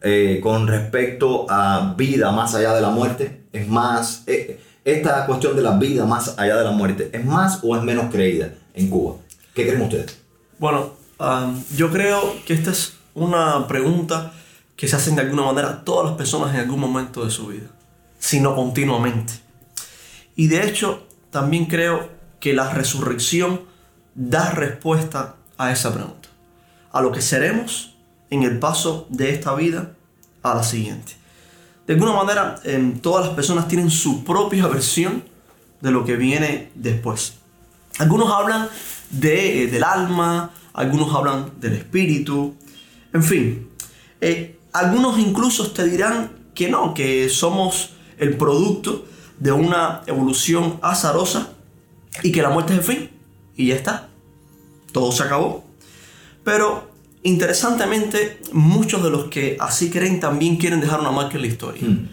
eh, 0.01 0.39
con 0.43 0.67
respecto 0.67 1.47
a 1.49 1.95
vida 1.97 2.31
más 2.31 2.53
allá 2.53 2.75
de 2.75 2.81
la 2.81 2.89
muerte? 2.89 3.41
¿Es 3.51 3.67
más, 3.67 4.23
eh, 4.27 4.59
esta 4.83 5.25
cuestión 5.25 5.55
de 5.55 5.63
la 5.63 5.77
vida 5.77 6.05
más 6.05 6.37
allá 6.37 6.57
de 6.57 6.63
la 6.63 6.71
muerte, 6.71 7.09
¿es 7.11 7.25
más 7.25 7.59
o 7.63 7.75
es 7.75 7.81
menos 7.81 8.11
creída 8.11 8.49
en 8.73 8.89
Cuba? 8.89 9.15
¿Qué 9.53 9.65
creen 9.65 9.81
ustedes? 9.81 10.19
Bueno, 10.59 10.91
yo 11.75 11.89
creo 11.91 12.35
que 12.45 12.53
esta 12.53 12.71
es 12.71 12.94
una 13.15 13.67
pregunta 13.67 14.33
que 14.75 14.87
se 14.87 14.95
hacen 14.95 15.15
de 15.15 15.21
alguna 15.21 15.43
manera 15.43 15.83
todas 15.83 16.05
las 16.05 16.17
personas 16.17 16.53
en 16.53 16.59
algún 16.59 16.79
momento 16.79 17.23
de 17.25 17.31
su 17.31 17.47
vida, 17.47 17.67
sino 18.19 18.55
continuamente. 18.55 19.33
Y 20.35 20.47
de 20.47 20.67
hecho, 20.67 21.07
también 21.31 21.65
creo 21.65 22.09
que 22.39 22.53
la 22.53 22.69
resurrección 22.69 23.61
da 24.13 24.51
respuesta 24.51 25.35
a 25.57 25.71
esa 25.71 25.93
pregunta, 25.93 26.29
a 26.91 27.01
lo 27.01 27.11
que 27.11 27.21
seremos 27.21 27.95
en 28.29 28.43
el 28.43 28.59
paso 28.59 29.07
de 29.09 29.31
esta 29.31 29.55
vida 29.55 29.93
a 30.43 30.53
la 30.53 30.63
siguiente. 30.63 31.13
De 31.87 31.93
alguna 31.93 32.13
manera, 32.13 32.59
em, 32.63 32.99
todas 32.99 33.25
las 33.25 33.35
personas 33.35 33.67
tienen 33.67 33.89
su 33.89 34.23
propia 34.23 34.67
versión 34.67 35.23
de 35.81 35.91
lo 35.91 36.03
que 36.03 36.15
viene 36.17 36.71
después. 36.75 37.35
Algunos 37.99 38.31
hablan 38.31 38.67
de, 39.09 39.63
eh, 39.63 39.67
del 39.67 39.83
alma, 39.83 40.51
algunos 40.73 41.13
hablan 41.15 41.51
del 41.59 41.73
espíritu, 41.73 42.55
en 43.15 43.23
fin. 43.23 43.69
Eh, 44.19 44.59
algunos 44.73 45.17
incluso 45.17 45.71
te 45.71 45.85
dirán 45.85 46.31
que 46.53 46.69
no, 46.69 46.93
que 46.93 47.29
somos 47.29 47.91
el 48.17 48.35
producto 48.35 49.05
de 49.39 49.53
una 49.53 50.01
evolución 50.05 50.79
azarosa 50.81 51.53
y 52.23 52.31
que 52.33 52.41
la 52.41 52.49
muerte 52.49 52.73
es 52.73 52.79
el 52.79 52.85
fin. 52.85 53.09
Y 53.55 53.67
ya 53.67 53.75
está. 53.75 54.09
Todo 54.91 55.13
se 55.13 55.23
acabó. 55.23 55.63
Pero 56.43 56.91
interesantemente, 57.23 58.41
muchos 58.51 59.01
de 59.01 59.09
los 59.09 59.25
que 59.25 59.55
así 59.61 59.89
creen 59.89 60.19
también 60.19 60.57
quieren 60.57 60.81
dejar 60.81 60.99
una 60.99 61.11
marca 61.11 61.35
en 61.35 61.41
la 61.41 61.47
historia. 61.47 61.83
Hmm. 61.83 62.09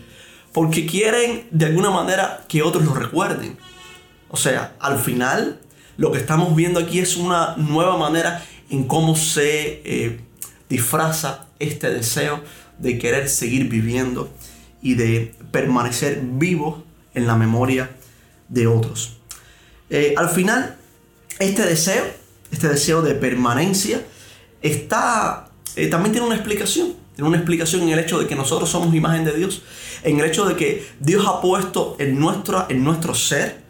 Porque 0.52 0.86
quieren 0.86 1.48
de 1.50 1.66
alguna 1.66 1.90
manera 1.90 2.44
que 2.48 2.62
otros 2.62 2.84
lo 2.84 2.94
recuerden. 2.94 3.58
O 4.28 4.36
sea, 4.36 4.76
al 4.78 4.98
final, 5.00 5.60
lo 5.96 6.12
que 6.12 6.18
estamos 6.18 6.54
viendo 6.54 6.78
aquí 6.78 7.00
es 7.00 7.16
una 7.16 7.56
nueva 7.56 7.96
manera 7.96 8.44
en 8.70 8.84
cómo 8.84 9.16
se 9.16 9.82
eh, 9.84 10.20
disfraza 10.72 11.46
este 11.58 11.90
deseo 11.90 12.40
de 12.78 12.98
querer 12.98 13.28
seguir 13.28 13.68
viviendo 13.68 14.30
y 14.80 14.94
de 14.94 15.34
permanecer 15.50 16.20
vivo 16.22 16.82
en 17.14 17.26
la 17.26 17.36
memoria 17.36 17.90
de 18.48 18.66
otros. 18.66 19.18
Eh, 19.90 20.14
al 20.16 20.30
final, 20.30 20.76
este 21.38 21.66
deseo, 21.66 22.04
este 22.50 22.68
deseo 22.68 23.02
de 23.02 23.14
permanencia, 23.14 24.02
está, 24.62 25.50
eh, 25.76 25.88
también 25.88 26.12
tiene 26.12 26.26
una 26.26 26.36
explicación. 26.36 26.94
Tiene 27.14 27.28
una 27.28 27.36
explicación 27.36 27.82
en 27.82 27.90
el 27.90 27.98
hecho 27.98 28.18
de 28.18 28.26
que 28.26 28.34
nosotros 28.34 28.70
somos 28.70 28.94
imagen 28.94 29.26
de 29.26 29.34
Dios. 29.34 29.62
En 30.02 30.18
el 30.18 30.24
hecho 30.24 30.46
de 30.46 30.56
que 30.56 30.86
Dios 30.98 31.26
ha 31.28 31.42
puesto 31.42 31.96
en, 31.98 32.18
nuestra, 32.18 32.66
en 32.70 32.82
nuestro 32.82 33.14
ser, 33.14 33.62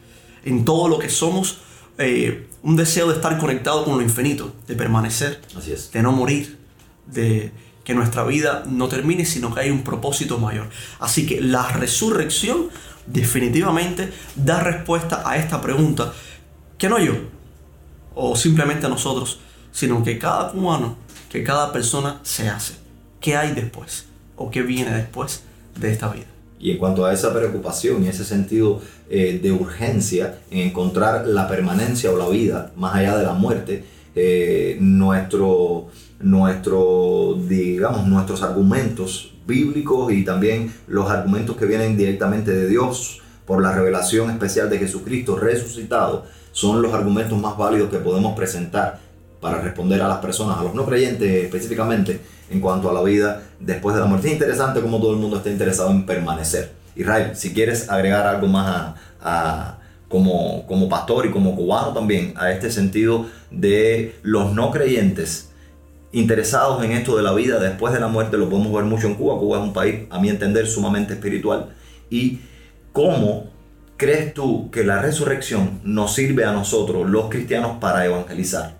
en 0.44 0.64
todo 0.64 0.86
lo 0.86 1.00
que 1.00 1.08
somos, 1.08 1.58
eh, 1.98 2.46
un 2.62 2.76
deseo 2.76 3.08
de 3.08 3.16
estar 3.16 3.36
conectado 3.38 3.84
con 3.84 3.96
lo 3.96 4.02
infinito, 4.02 4.54
de 4.68 4.76
permanecer, 4.76 5.40
Así 5.56 5.72
es. 5.72 5.90
de 5.90 6.00
no 6.00 6.12
morir, 6.12 6.61
de 7.06 7.52
que 7.84 7.94
nuestra 7.94 8.24
vida 8.24 8.62
no 8.68 8.88
termine, 8.88 9.24
sino 9.24 9.52
que 9.54 9.60
hay 9.60 9.70
un 9.70 9.82
propósito 9.82 10.38
mayor. 10.38 10.68
Así 11.00 11.26
que 11.26 11.40
la 11.40 11.68
resurrección 11.68 12.68
definitivamente 13.06 14.12
da 14.36 14.60
respuesta 14.60 15.22
a 15.28 15.36
esta 15.36 15.60
pregunta, 15.60 16.12
que 16.78 16.88
no 16.88 16.98
yo, 16.98 17.14
o 18.14 18.36
simplemente 18.36 18.86
a 18.86 18.88
nosotros, 18.88 19.40
sino 19.72 20.04
que 20.04 20.18
cada 20.18 20.52
cubano 20.52 20.96
que 21.32 21.42
cada 21.42 21.72
persona 21.72 22.20
se 22.22 22.50
hace. 22.50 22.74
¿Qué 23.18 23.36
hay 23.36 23.52
después? 23.52 24.04
¿O 24.36 24.50
qué 24.50 24.60
viene 24.60 24.94
después 24.94 25.44
de 25.74 25.90
esta 25.90 26.08
vida? 26.12 26.26
Y 26.60 26.72
en 26.72 26.78
cuanto 26.78 27.06
a 27.06 27.12
esa 27.14 27.32
preocupación 27.32 28.04
y 28.04 28.08
ese 28.08 28.26
sentido 28.26 28.82
eh, 29.08 29.40
de 29.42 29.50
urgencia 29.50 30.40
en 30.50 30.68
encontrar 30.68 31.26
la 31.26 31.48
permanencia 31.48 32.10
o 32.10 32.18
la 32.18 32.28
vida 32.28 32.70
más 32.76 32.94
allá 32.94 33.16
de 33.16 33.24
la 33.24 33.32
muerte, 33.32 33.82
eh, 34.14 34.76
nuestro, 34.80 35.88
digamos, 37.48 38.06
nuestros 38.06 38.42
argumentos 38.42 39.34
bíblicos 39.46 40.12
y 40.12 40.24
también 40.24 40.72
los 40.86 41.10
argumentos 41.10 41.56
que 41.56 41.66
vienen 41.66 41.96
directamente 41.96 42.52
de 42.52 42.68
Dios 42.68 43.20
por 43.46 43.62
la 43.62 43.72
revelación 43.72 44.30
especial 44.30 44.70
de 44.70 44.78
Jesucristo 44.78 45.36
resucitado 45.36 46.24
son 46.52 46.82
los 46.82 46.92
argumentos 46.92 47.38
más 47.38 47.56
válidos 47.56 47.90
que 47.90 47.98
podemos 47.98 48.36
presentar 48.36 49.00
para 49.40 49.60
responder 49.60 50.00
a 50.00 50.08
las 50.08 50.18
personas, 50.18 50.58
a 50.58 50.62
los 50.62 50.74
no 50.74 50.86
creyentes 50.86 51.44
específicamente, 51.44 52.20
en 52.50 52.60
cuanto 52.60 52.88
a 52.88 52.92
la 52.92 53.02
vida 53.02 53.42
después 53.58 53.94
de 53.94 54.00
la 54.00 54.06
muerte. 54.06 54.28
Es 54.28 54.34
interesante 54.34 54.80
cómo 54.80 55.00
todo 55.00 55.12
el 55.12 55.18
mundo 55.18 55.38
está 55.38 55.50
interesado 55.50 55.90
en 55.90 56.06
permanecer. 56.06 56.72
Israel, 56.94 57.32
si 57.34 57.52
quieres 57.52 57.90
agregar 57.90 58.26
algo 58.26 58.46
más 58.46 58.94
a, 59.20 59.78
como, 60.12 60.66
como 60.66 60.90
pastor 60.90 61.24
y 61.24 61.30
como 61.30 61.56
cubano 61.56 61.94
también, 61.94 62.34
a 62.36 62.52
este 62.52 62.70
sentido 62.70 63.26
de 63.50 64.14
los 64.22 64.52
no 64.52 64.70
creyentes 64.70 65.48
interesados 66.12 66.84
en 66.84 66.92
esto 66.92 67.16
de 67.16 67.22
la 67.22 67.32
vida 67.32 67.58
después 67.58 67.94
de 67.94 67.98
la 67.98 68.08
muerte, 68.08 68.36
lo 68.36 68.50
podemos 68.50 68.70
ver 68.74 68.84
mucho 68.84 69.06
en 69.06 69.14
Cuba. 69.14 69.38
Cuba 69.38 69.58
es 69.58 69.64
un 69.64 69.72
país, 69.72 70.00
a 70.10 70.20
mi 70.20 70.28
entender, 70.28 70.66
sumamente 70.66 71.14
espiritual. 71.14 71.70
¿Y 72.10 72.40
cómo 72.92 73.50
crees 73.96 74.34
tú 74.34 74.70
que 74.70 74.84
la 74.84 75.00
resurrección 75.00 75.80
nos 75.82 76.14
sirve 76.14 76.44
a 76.44 76.52
nosotros, 76.52 77.08
los 77.08 77.30
cristianos, 77.30 77.78
para 77.80 78.04
evangelizar? 78.04 78.76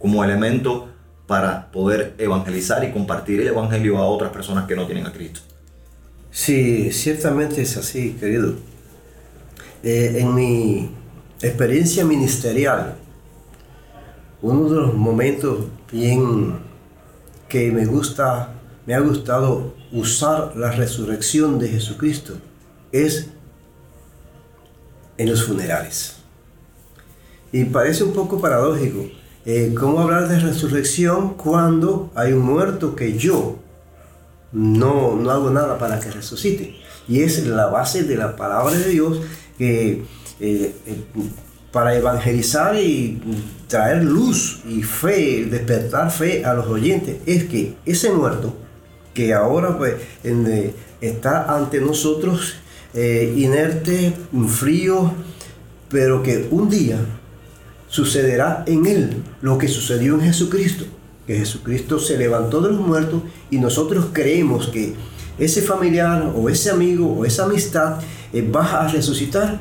Como 0.00 0.24
elemento 0.24 0.88
para 1.28 1.70
poder 1.70 2.14
evangelizar 2.18 2.82
y 2.82 2.90
compartir 2.90 3.40
el 3.40 3.46
evangelio 3.46 3.98
a 3.98 4.06
otras 4.06 4.32
personas 4.32 4.66
que 4.66 4.74
no 4.74 4.86
tienen 4.86 5.06
a 5.06 5.12
Cristo. 5.12 5.40
Sí, 6.32 6.90
ciertamente 6.90 7.62
es 7.62 7.76
así, 7.76 8.16
querido. 8.18 8.71
Eh, 9.82 10.20
en 10.20 10.34
mi 10.34 10.90
experiencia 11.40 12.04
ministerial, 12.04 12.96
uno 14.40 14.68
de 14.68 14.80
los 14.80 14.94
momentos 14.94 15.66
bien 15.90 16.54
que 17.48 17.72
me 17.72 17.84
gusta, 17.84 18.54
me 18.86 18.94
ha 18.94 19.00
gustado 19.00 19.74
usar 19.92 20.56
la 20.56 20.70
resurrección 20.70 21.58
de 21.58 21.68
Jesucristo 21.68 22.34
es 22.92 23.28
en 25.18 25.30
los 25.30 25.44
funerales. 25.44 26.16
Y 27.50 27.64
parece 27.64 28.04
un 28.04 28.12
poco 28.12 28.40
paradójico. 28.40 29.04
Eh, 29.44 29.74
¿Cómo 29.78 30.00
hablar 30.00 30.28
de 30.28 30.38
resurrección 30.38 31.34
cuando 31.34 32.10
hay 32.14 32.32
un 32.32 32.42
muerto 32.42 32.94
que 32.94 33.18
yo 33.18 33.56
no, 34.52 35.16
no 35.16 35.30
hago 35.30 35.50
nada 35.50 35.76
para 35.78 35.98
que 35.98 36.10
resucite? 36.10 36.76
Y 37.08 37.22
es 37.22 37.44
la 37.46 37.66
base 37.66 38.04
de 38.04 38.16
la 38.16 38.36
palabra 38.36 38.76
de 38.76 38.88
Dios 38.88 39.20
que 39.58 40.02
eh, 40.40 40.74
eh, 40.86 41.04
para 41.70 41.94
evangelizar 41.96 42.76
y 42.76 43.20
traer 43.68 44.04
luz 44.04 44.60
y 44.68 44.82
fe, 44.82 45.46
despertar 45.46 46.10
fe 46.10 46.44
a 46.44 46.54
los 46.54 46.66
oyentes, 46.66 47.16
es 47.26 47.44
que 47.44 47.76
ese 47.86 48.10
muerto 48.10 48.54
que 49.14 49.32
ahora 49.32 49.78
pues, 49.78 49.94
está 51.00 51.54
ante 51.54 51.80
nosotros 51.80 52.56
inerte, 52.94 54.12
frío, 54.48 55.12
pero 55.88 56.22
que 56.22 56.46
un 56.50 56.68
día 56.68 56.98
sucederá 57.88 58.64
en 58.66 58.86
él 58.86 59.22
lo 59.40 59.56
que 59.56 59.68
sucedió 59.68 60.14
en 60.14 60.22
Jesucristo, 60.22 60.84
que 61.26 61.36
Jesucristo 61.36 61.98
se 61.98 62.16
levantó 62.18 62.60
de 62.60 62.70
los 62.70 62.80
muertos 62.80 63.22
y 63.50 63.58
nosotros 63.58 64.06
creemos 64.12 64.68
que 64.68 64.94
ese 65.38 65.62
familiar 65.62 66.32
o 66.34 66.48
ese 66.48 66.70
amigo 66.70 67.12
o 67.12 67.24
esa 67.24 67.44
amistad 67.44 68.00
eh, 68.32 68.42
va 68.42 68.82
a 68.82 68.88
resucitar, 68.88 69.60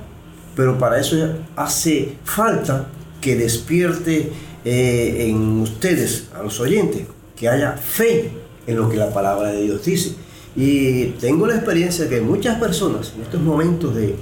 pero 0.55 0.77
para 0.77 0.99
eso 0.99 1.17
hace 1.55 2.15
falta 2.23 2.87
que 3.19 3.35
despierte 3.35 4.31
eh, 4.65 5.27
en 5.29 5.61
ustedes, 5.61 6.29
a 6.37 6.43
los 6.43 6.59
oyentes, 6.59 7.03
que 7.35 7.47
haya 7.47 7.73
fe 7.73 8.31
en 8.67 8.75
lo 8.75 8.89
que 8.89 8.97
la 8.97 9.13
palabra 9.13 9.51
de 9.51 9.63
Dios 9.63 9.85
dice. 9.85 10.15
Y 10.55 11.05
tengo 11.19 11.47
la 11.47 11.55
experiencia 11.55 12.09
que 12.09 12.19
muchas 12.19 12.59
personas 12.59 13.13
en 13.15 13.21
estos 13.21 13.41
momentos 13.41 13.95
de 13.95 14.15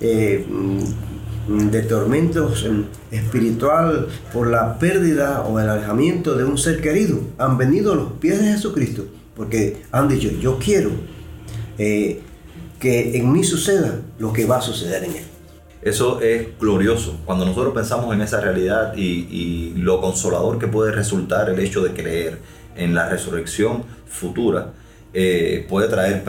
eh, 0.00 0.44
de 1.48 1.82
tormentos 1.82 2.66
espiritual 3.10 4.08
por 4.32 4.48
la 4.48 4.78
pérdida 4.78 5.42
o 5.42 5.58
el 5.58 5.68
alejamiento 5.68 6.36
de 6.36 6.44
un 6.44 6.58
ser 6.58 6.80
querido, 6.80 7.20
han 7.38 7.56
venido 7.56 7.92
a 7.92 7.96
los 7.96 8.12
pies 8.12 8.38
de 8.38 8.52
Jesucristo 8.52 9.06
porque 9.38 9.84
han 9.92 10.08
dicho, 10.08 10.30
yo 10.40 10.58
quiero 10.58 10.90
eh, 11.78 12.20
que 12.80 13.16
en 13.16 13.32
mí 13.32 13.44
suceda 13.44 14.00
lo 14.18 14.32
que 14.32 14.44
va 14.44 14.58
a 14.58 14.60
suceder 14.60 15.04
en 15.04 15.12
él. 15.12 15.24
Eso 15.80 16.20
es 16.20 16.58
glorioso. 16.58 17.20
Cuando 17.24 17.44
nosotros 17.44 17.72
pensamos 17.72 18.12
en 18.12 18.20
esa 18.20 18.40
realidad 18.40 18.94
y, 18.96 19.72
lo 19.76 20.00
consolador 20.00 20.58
que 20.58 20.66
puede 20.66 20.90
resultar 20.90 21.48
el 21.48 21.60
hecho 21.60 21.82
de 21.82 21.92
creer 21.92 22.40
en 22.76 22.96
la 22.96 23.08
resurrección 23.08 23.84
futura, 24.08 24.72
eh, 25.14 25.64
puede 25.68 25.88
traer 25.88 26.24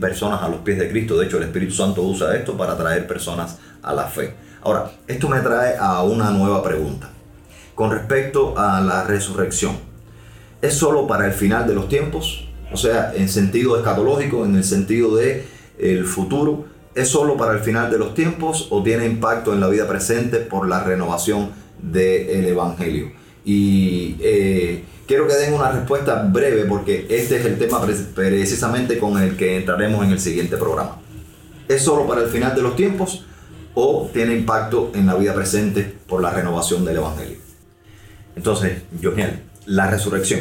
personas 0.00 0.40
a 0.40 0.48
los 0.48 0.60
pies 0.60 0.78
de 0.78 0.88
Cristo. 0.88 1.18
De 1.18 1.26
hecho, 1.26 1.38
el 1.38 1.42
Espíritu 1.42 1.74
Santo 1.74 2.02
usa 2.02 2.34
esto 2.36 2.56
para 2.56 2.76
traer 2.76 3.08
personas 3.08 3.58
a 3.82 3.92
la 3.92 4.04
fe. 4.04 4.34
Ahora, 4.64 4.92
esto 5.08 5.28
me 5.28 5.40
trae 5.40 5.76
a 5.76 6.04
una 6.04 6.30
nueva 6.30 6.62
pregunta. 6.62 7.10
Con 7.74 7.90
respecto 7.90 8.56
a 8.56 8.80
la 8.80 9.02
resurrección, 9.02 9.76
¿es 10.60 10.74
solo 10.74 11.08
para 11.08 11.26
el 11.26 11.32
final 11.32 11.66
de 11.66 11.74
los 11.74 11.88
tiempos? 11.88 12.48
O 12.72 12.76
sea, 12.76 13.12
en 13.14 13.28
sentido 13.28 13.76
escatológico, 13.76 14.44
en 14.44 14.54
el 14.54 14.62
sentido 14.62 15.16
de 15.16 15.44
el 15.78 16.04
futuro, 16.04 16.66
¿es 16.94 17.08
solo 17.08 17.36
para 17.36 17.54
el 17.54 17.58
final 17.58 17.90
de 17.90 17.98
los 17.98 18.14
tiempos 18.14 18.68
o 18.70 18.84
tiene 18.84 19.04
impacto 19.04 19.52
en 19.52 19.58
la 19.58 19.68
vida 19.68 19.88
presente 19.88 20.38
por 20.38 20.68
la 20.68 20.84
renovación 20.84 21.50
del 21.80 22.44
Evangelio? 22.44 23.10
Y 23.44 24.14
eh, 24.20 24.84
quiero 25.08 25.26
que 25.26 25.34
den 25.34 25.54
una 25.54 25.72
respuesta 25.72 26.22
breve 26.22 26.66
porque 26.66 27.06
este 27.10 27.40
es 27.40 27.46
el 27.46 27.58
tema 27.58 27.80
precisamente 28.14 28.98
con 28.98 29.20
el 29.20 29.36
que 29.36 29.56
entraremos 29.56 30.04
en 30.04 30.12
el 30.12 30.20
siguiente 30.20 30.56
programa. 30.56 30.98
¿Es 31.66 31.82
solo 31.82 32.06
para 32.06 32.22
el 32.22 32.28
final 32.28 32.54
de 32.54 32.62
los 32.62 32.76
tiempos 32.76 33.26
o 33.74 34.10
tiene 34.12 34.34
impacto 34.34 34.92
en 34.94 35.06
la 35.06 35.14
vida 35.14 35.34
presente 35.34 35.82
por 36.06 36.22
la 36.22 36.30
renovación 36.30 36.84
del 36.84 36.96
Evangelio. 36.96 37.38
Entonces, 38.36 38.82
Joniel, 39.02 39.42
la 39.66 39.90
resurrección, 39.90 40.40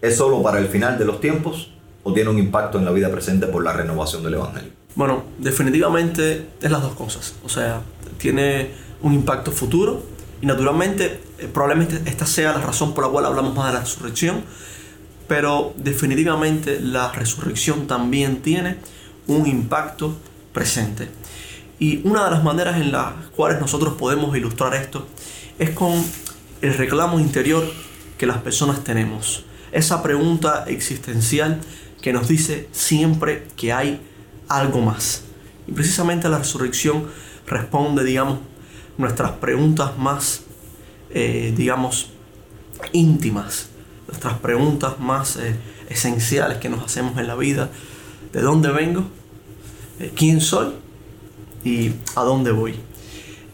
¿es 0.00 0.16
solo 0.16 0.42
para 0.42 0.58
el 0.58 0.68
final 0.68 0.98
de 0.98 1.04
los 1.04 1.20
tiempos 1.20 1.72
o 2.02 2.12
tiene 2.12 2.30
un 2.30 2.38
impacto 2.38 2.78
en 2.78 2.84
la 2.84 2.90
vida 2.90 3.10
presente 3.10 3.46
por 3.46 3.62
la 3.62 3.72
renovación 3.72 4.22
del 4.22 4.34
Evangelio? 4.34 4.70
Bueno, 4.94 5.24
definitivamente 5.38 6.46
es 6.60 6.70
las 6.70 6.82
dos 6.82 6.94
cosas. 6.94 7.34
O 7.44 7.48
sea, 7.48 7.80
tiene 8.18 8.70
un 9.02 9.14
impacto 9.14 9.50
futuro 9.50 10.02
y 10.40 10.46
naturalmente 10.46 11.20
eh, 11.38 11.48
probablemente 11.52 12.00
esta 12.08 12.26
sea 12.26 12.52
la 12.52 12.60
razón 12.60 12.94
por 12.94 13.04
la 13.04 13.10
cual 13.10 13.24
hablamos 13.26 13.54
más 13.54 13.68
de 13.68 13.72
la 13.74 13.80
resurrección, 13.80 14.42
pero 15.28 15.72
definitivamente 15.76 16.80
la 16.80 17.10
resurrección 17.12 17.86
también 17.86 18.42
tiene 18.42 18.76
un 19.26 19.46
impacto 19.46 20.16
presente. 20.52 21.08
Y 21.82 22.00
una 22.04 22.26
de 22.26 22.30
las 22.30 22.44
maneras 22.44 22.80
en 22.80 22.92
las 22.92 23.12
cuales 23.34 23.60
nosotros 23.60 23.94
podemos 23.94 24.36
ilustrar 24.36 24.72
esto 24.72 25.04
es 25.58 25.70
con 25.70 25.92
el 26.60 26.74
reclamo 26.74 27.18
interior 27.18 27.68
que 28.16 28.24
las 28.24 28.38
personas 28.38 28.84
tenemos. 28.84 29.44
Esa 29.72 30.00
pregunta 30.00 30.62
existencial 30.68 31.58
que 32.00 32.12
nos 32.12 32.28
dice 32.28 32.68
siempre 32.70 33.48
que 33.56 33.72
hay 33.72 34.00
algo 34.46 34.80
más. 34.80 35.24
Y 35.66 35.72
precisamente 35.72 36.28
la 36.28 36.38
resurrección 36.38 37.08
responde, 37.48 38.04
digamos, 38.04 38.38
nuestras 38.96 39.32
preguntas 39.32 39.98
más, 39.98 40.42
eh, 41.10 41.52
digamos, 41.56 42.10
íntimas, 42.92 43.70
nuestras 44.06 44.38
preguntas 44.38 45.00
más 45.00 45.34
eh, 45.34 45.56
esenciales 45.88 46.58
que 46.58 46.68
nos 46.68 46.84
hacemos 46.84 47.18
en 47.18 47.26
la 47.26 47.34
vida. 47.34 47.70
¿De 48.32 48.40
dónde 48.40 48.70
vengo? 48.70 49.02
Eh, 49.98 50.12
¿Quién 50.14 50.40
soy? 50.40 50.74
Y 51.64 51.92
a 52.16 52.22
dónde 52.22 52.52
voy. 52.52 52.76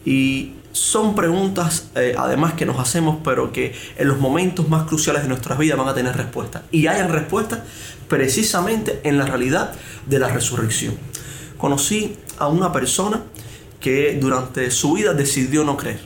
Y 0.05 0.53
son 0.71 1.15
preguntas 1.15 1.89
eh, 1.95 2.15
además 2.17 2.53
que 2.53 2.65
nos 2.65 2.79
hacemos, 2.79 3.17
pero 3.23 3.51
que 3.51 3.73
en 3.97 4.07
los 4.07 4.19
momentos 4.19 4.69
más 4.69 4.83
cruciales 4.83 5.23
de 5.23 5.29
nuestras 5.29 5.57
vidas 5.57 5.77
van 5.77 5.87
a 5.87 5.93
tener 5.93 6.15
respuesta. 6.15 6.63
Y 6.71 6.87
hayan 6.87 7.11
respuesta 7.11 7.65
precisamente 8.07 9.01
en 9.03 9.17
la 9.17 9.25
realidad 9.25 9.73
de 10.05 10.19
la 10.19 10.29
resurrección. 10.29 10.95
Conocí 11.57 12.15
a 12.37 12.47
una 12.47 12.71
persona 12.71 13.23
que 13.79 14.17
durante 14.19 14.71
su 14.71 14.93
vida 14.93 15.13
decidió 15.13 15.63
no 15.63 15.77
creer. 15.77 15.99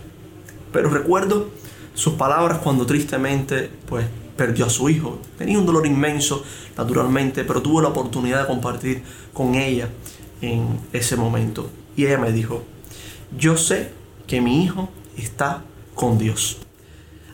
Pero 0.72 0.90
recuerdo 0.90 1.50
sus 1.94 2.14
palabras 2.14 2.60
cuando 2.60 2.86
tristemente 2.86 3.70
pues 3.88 4.06
perdió 4.36 4.66
a 4.66 4.70
su 4.70 4.90
hijo. 4.90 5.20
Tenía 5.38 5.60
un 5.60 5.66
dolor 5.66 5.86
inmenso, 5.86 6.44
naturalmente, 6.78 7.44
pero 7.44 7.62
tuvo 7.62 7.82
la 7.82 7.90
oportunidad 7.90 8.42
de 8.42 8.48
compartir 8.48 9.04
con 9.34 9.56
ella 9.56 9.90
en 10.42 10.80
ese 10.92 11.16
momento. 11.16 11.70
Y 11.96 12.06
ella 12.06 12.18
me 12.18 12.32
dijo, 12.32 12.64
yo 13.38 13.58
sé 13.58 13.92
que 14.28 14.42
mi 14.42 14.64
hijo 14.64 14.90
está 15.18 15.64
con 15.96 16.18
Dios. 16.18 16.58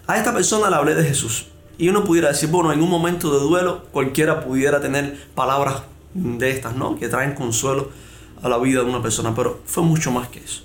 A 0.08 0.18
esta 0.18 0.34
persona 0.34 0.70
le 0.70 0.76
hablé 0.76 0.96
de 0.96 1.04
Jesús 1.04 1.48
Y 1.78 1.88
uno 1.88 2.04
pudiera 2.04 2.30
decir, 2.30 2.50
bueno, 2.50 2.74
en 2.74 2.82
un 2.82 2.90
momento 2.90 3.32
de 3.32 3.40
duelo 3.40 3.86
cualquiera 3.92 4.44
pudiera 4.44 4.82
tener 4.82 5.18
palabras 5.36 5.84
de 6.14 6.50
estas, 6.50 6.76
¿no? 6.76 6.98
Que 6.98 7.08
traen 7.08 7.36
consuelo 7.36 7.92
a 8.42 8.50
la 8.50 8.58
vida 8.58 8.82
de 8.84 8.90
una 8.90 9.02
persona, 9.02 9.34
pero 9.36 9.62
fue 9.66 9.84
mucho 9.84 10.12
más 10.12 10.28
que 10.30 10.40
eso. 10.40 10.64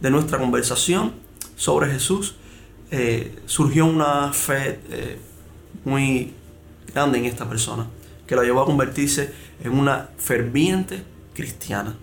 De 0.00 0.10
nuestra 0.10 0.38
conversación 0.38 1.12
sobre 1.56 1.90
Jesús 1.90 2.34
eh, 2.90 3.38
surgió 3.46 3.86
una 3.86 4.32
fe 4.32 4.80
eh, 4.90 5.18
muy 5.84 6.32
grande 6.92 7.18
en 7.18 7.24
esta 7.26 7.48
persona, 7.48 7.86
que 8.26 8.36
la 8.36 8.42
llevó 8.42 8.62
a 8.62 8.66
convertirse 8.66 9.32
en 9.62 9.72
una 9.72 10.10
ferviente 10.18 11.02
cristiana. 11.34 11.94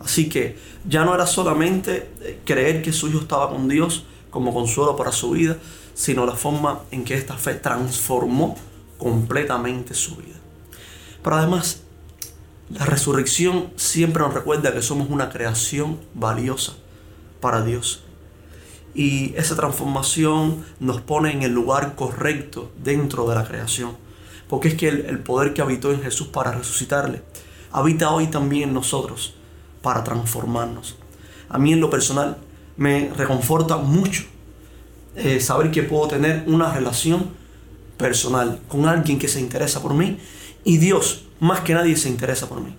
Así 0.00 0.28
que 0.28 0.56
ya 0.88 1.04
no 1.04 1.14
era 1.14 1.26
solamente 1.26 2.10
eh, 2.22 2.40
creer 2.44 2.82
que 2.82 2.92
su 2.92 3.08
hijo 3.08 3.20
estaba 3.20 3.50
con 3.50 3.68
Dios 3.68 4.04
como 4.30 4.54
consuelo 4.54 4.96
para 4.96 5.12
su 5.12 5.30
vida, 5.30 5.58
sino 5.94 6.24
la 6.24 6.34
forma 6.34 6.80
en 6.90 7.04
que 7.04 7.14
esta 7.14 7.36
fe 7.36 7.54
transformó 7.54 8.56
completamente 8.96 9.94
su 9.94 10.16
vida. 10.16 10.36
Pero 11.22 11.36
además, 11.36 11.82
la 12.70 12.86
resurrección 12.86 13.70
siempre 13.76 14.22
nos 14.22 14.32
recuerda 14.32 14.72
que 14.72 14.80
somos 14.80 15.10
una 15.10 15.28
creación 15.28 15.98
valiosa 16.14 16.72
para 17.40 17.62
Dios. 17.62 18.02
Y 18.94 19.34
esa 19.36 19.54
transformación 19.54 20.64
nos 20.78 21.00
pone 21.00 21.32
en 21.32 21.42
el 21.42 21.52
lugar 21.52 21.94
correcto 21.94 22.70
dentro 22.82 23.28
de 23.28 23.34
la 23.34 23.46
creación. 23.46 23.96
Porque 24.48 24.68
es 24.68 24.74
que 24.74 24.88
el, 24.88 25.18
poder 25.20 25.52
que 25.52 25.62
habitó 25.62 25.92
en 25.92 26.02
Jesús 26.02 26.28
para 26.28 26.52
resucitarle, 26.52 27.22
habita 27.70 28.10
hoy 28.10 28.28
también 28.28 28.70
en 28.70 28.74
nosotros 28.74 29.34
para 29.82 30.04
transformarnos. 30.04 30.96
A 31.48 31.58
mí 31.58 31.72
en 31.72 31.80
lo 31.80 31.90
personal 31.90 32.38
me 32.76 33.10
reconforta 33.16 33.76
mucho 33.76 34.24
eh, 35.16 35.40
saber 35.40 35.70
que 35.70 35.82
puedo 35.82 36.08
tener 36.08 36.44
una 36.46 36.72
relación 36.72 37.30
personal 37.96 38.60
con 38.68 38.86
alguien 38.86 39.18
que 39.18 39.28
se 39.28 39.40
interesa 39.40 39.82
por 39.82 39.94
mí 39.94 40.18
y 40.64 40.78
Dios 40.78 41.24
más 41.40 41.60
que 41.60 41.74
nadie 41.74 41.96
se 41.96 42.08
interesa 42.08 42.48
por 42.48 42.60
mí. 42.60 42.74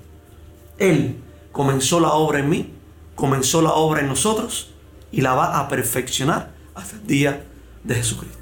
Él 0.77 1.17
comenzó 1.51 1.99
la 1.99 2.13
obra 2.13 2.39
en 2.39 2.49
mí, 2.49 2.73
comenzó 3.15 3.61
la 3.61 3.73
obra 3.73 4.01
en 4.01 4.07
nosotros 4.07 4.71
y 5.11 5.21
la 5.21 5.33
va 5.33 5.59
a 5.59 5.67
perfeccionar 5.67 6.51
hasta 6.73 6.95
el 6.95 7.05
día 7.05 7.45
de 7.83 7.95
Jesucristo. 7.95 8.40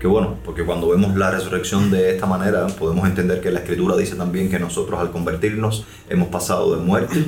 Qué 0.00 0.06
bueno, 0.06 0.38
porque 0.46 0.64
cuando 0.64 0.88
vemos 0.88 1.14
la 1.14 1.30
resurrección 1.30 1.90
de 1.90 2.14
esta 2.14 2.24
manera, 2.24 2.66
podemos 2.68 3.06
entender 3.06 3.42
que 3.42 3.50
la 3.50 3.58
Escritura 3.58 3.98
dice 3.98 4.14
también 4.14 4.48
que 4.48 4.58
nosotros 4.58 4.98
al 4.98 5.10
convertirnos 5.10 5.84
hemos 6.08 6.28
pasado 6.28 6.74
de 6.74 6.82
muerte 6.82 7.26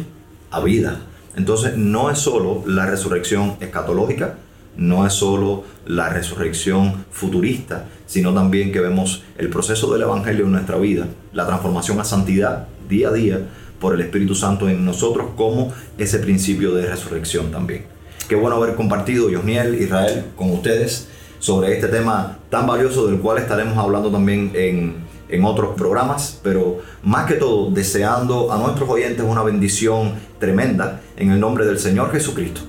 a 0.50 0.58
vida. 0.60 1.02
Entonces 1.36 1.76
no 1.76 2.10
es 2.10 2.18
solo 2.18 2.64
la 2.66 2.86
resurrección 2.86 3.56
escatológica, 3.60 4.38
no 4.74 5.06
es 5.06 5.12
solo 5.12 5.64
la 5.84 6.08
resurrección 6.08 7.04
futurista, 7.10 7.88
sino 8.06 8.32
también 8.32 8.72
que 8.72 8.80
vemos 8.80 9.22
el 9.36 9.50
proceso 9.50 9.92
del 9.92 10.00
Evangelio 10.00 10.46
en 10.46 10.52
nuestra 10.52 10.78
vida, 10.78 11.08
la 11.34 11.46
transformación 11.46 12.00
a 12.00 12.04
santidad 12.04 12.68
día 12.88 13.08
a 13.08 13.12
día 13.12 13.38
por 13.80 13.92
el 13.92 14.00
Espíritu 14.00 14.34
Santo 14.34 14.70
en 14.70 14.82
nosotros 14.82 15.32
como 15.36 15.74
ese 15.98 16.20
principio 16.20 16.72
de 16.72 16.86
resurrección 16.86 17.50
también. 17.50 17.84
Qué 18.30 18.34
bueno 18.34 18.56
haber 18.56 18.76
compartido, 18.76 19.28
Josniel, 19.30 19.74
Israel, 19.74 20.24
con 20.36 20.52
ustedes 20.52 21.08
sobre 21.42 21.74
este 21.74 21.88
tema 21.88 22.38
tan 22.50 22.68
valioso 22.68 23.08
del 23.08 23.18
cual 23.18 23.38
estaremos 23.38 23.76
hablando 23.76 24.12
también 24.12 24.52
en, 24.54 24.94
en 25.28 25.44
otros 25.44 25.74
programas, 25.74 26.38
pero 26.40 26.78
más 27.02 27.26
que 27.26 27.34
todo 27.34 27.68
deseando 27.72 28.52
a 28.52 28.58
nuestros 28.58 28.88
oyentes 28.88 29.26
una 29.28 29.42
bendición 29.42 30.12
tremenda 30.38 31.00
en 31.16 31.32
el 31.32 31.40
nombre 31.40 31.66
del 31.66 31.80
Señor 31.80 32.12
Jesucristo. 32.12 32.60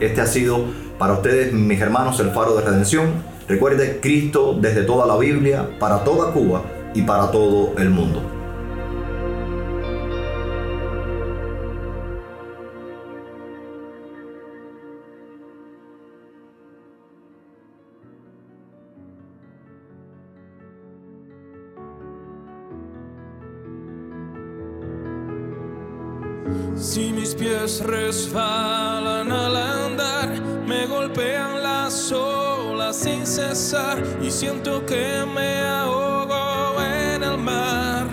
Este 0.00 0.22
ha 0.22 0.26
sido 0.26 0.64
para 0.98 1.12
ustedes, 1.12 1.52
mis 1.52 1.78
hermanos, 1.78 2.18
el 2.20 2.30
faro 2.30 2.56
de 2.56 2.62
redención. 2.62 3.12
Recuerde, 3.46 4.00
Cristo 4.00 4.56
desde 4.58 4.84
toda 4.84 5.06
la 5.06 5.18
Biblia, 5.18 5.78
para 5.78 6.04
toda 6.04 6.32
Cuba 6.32 6.62
y 6.94 7.02
para 7.02 7.30
todo 7.30 7.74
el 7.76 7.90
mundo. 7.90 8.41
Si 26.82 27.12
mis 27.12 27.32
pies 27.32 27.78
resbalan 27.78 29.30
al 29.30 29.56
andar, 29.56 30.28
me 30.66 30.84
golpean 30.86 31.62
las 31.62 32.10
olas 32.10 32.96
sin 32.96 33.24
cesar 33.24 34.02
y 34.20 34.32
siento 34.32 34.84
que 34.84 35.24
me 35.32 35.60
ahogo 35.60 36.82
en 36.82 37.22
el 37.22 37.38
mar. 37.38 38.08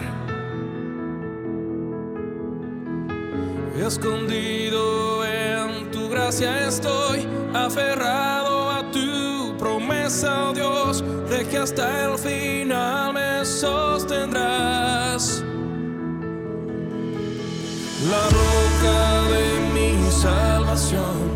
Escondido 3.76 5.26
en 5.26 5.90
tu 5.90 6.08
gracia 6.08 6.68
estoy, 6.68 7.28
aferrado 7.56 8.70
a 8.70 8.92
tu 8.92 9.58
promesa, 9.58 10.50
oh 10.50 10.54
Dios, 10.54 11.04
de 11.28 11.44
que 11.48 11.58
hasta 11.58 12.06
el 12.06 12.20
final 12.20 13.14
me 13.14 13.44
sostendrás. 13.44 15.44
La 18.10 18.49
salvación, 20.22 21.29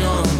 salvación, 0.00 0.39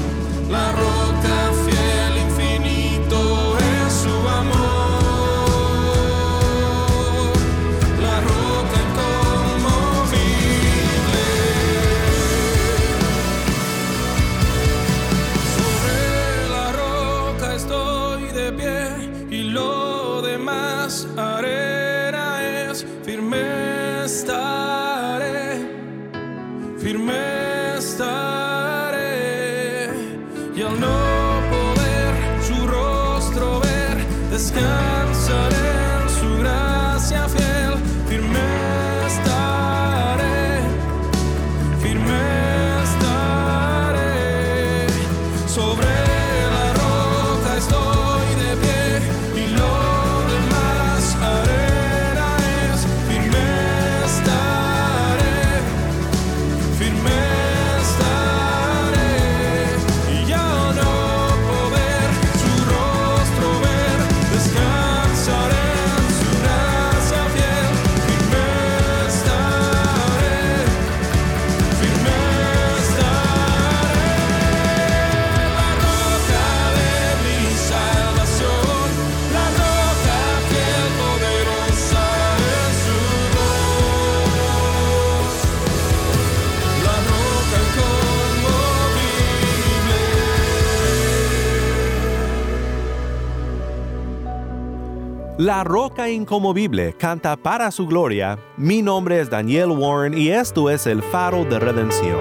La 95.41 95.65
roca 95.65 96.11
incomovible 96.11 96.93
canta 96.99 97.35
para 97.35 97.71
su 97.71 97.87
gloria. 97.87 98.39
Mi 98.59 98.83
nombre 98.83 99.21
es 99.21 99.31
Daniel 99.31 99.71
Warren 99.71 100.13
y 100.13 100.29
esto 100.29 100.69
es 100.69 100.87
el 100.87 101.03
faro 101.03 101.47
de 101.47 101.59
redención. 101.59 102.19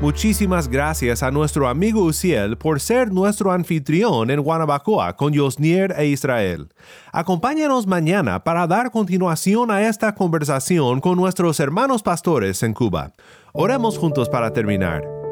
Muchísimas 0.00 0.68
gracias 0.68 1.24
a 1.24 1.32
nuestro 1.32 1.66
amigo 1.66 2.04
Uciel 2.04 2.56
por 2.56 2.78
ser 2.78 3.12
nuestro 3.12 3.50
anfitrión 3.50 4.30
en 4.30 4.40
Guanabacoa 4.40 5.16
con 5.16 5.32
Yosnier 5.32 5.92
e 5.98 6.06
Israel. 6.06 6.68
Acompáñanos 7.10 7.88
mañana 7.88 8.44
para 8.44 8.68
dar 8.68 8.92
continuación 8.92 9.72
a 9.72 9.88
esta 9.88 10.14
conversación 10.14 11.00
con 11.00 11.16
nuestros 11.16 11.58
hermanos 11.58 12.04
pastores 12.04 12.62
en 12.62 12.72
Cuba. 12.72 13.10
Oremos 13.52 13.98
juntos 13.98 14.28
para 14.28 14.52
terminar. 14.52 15.25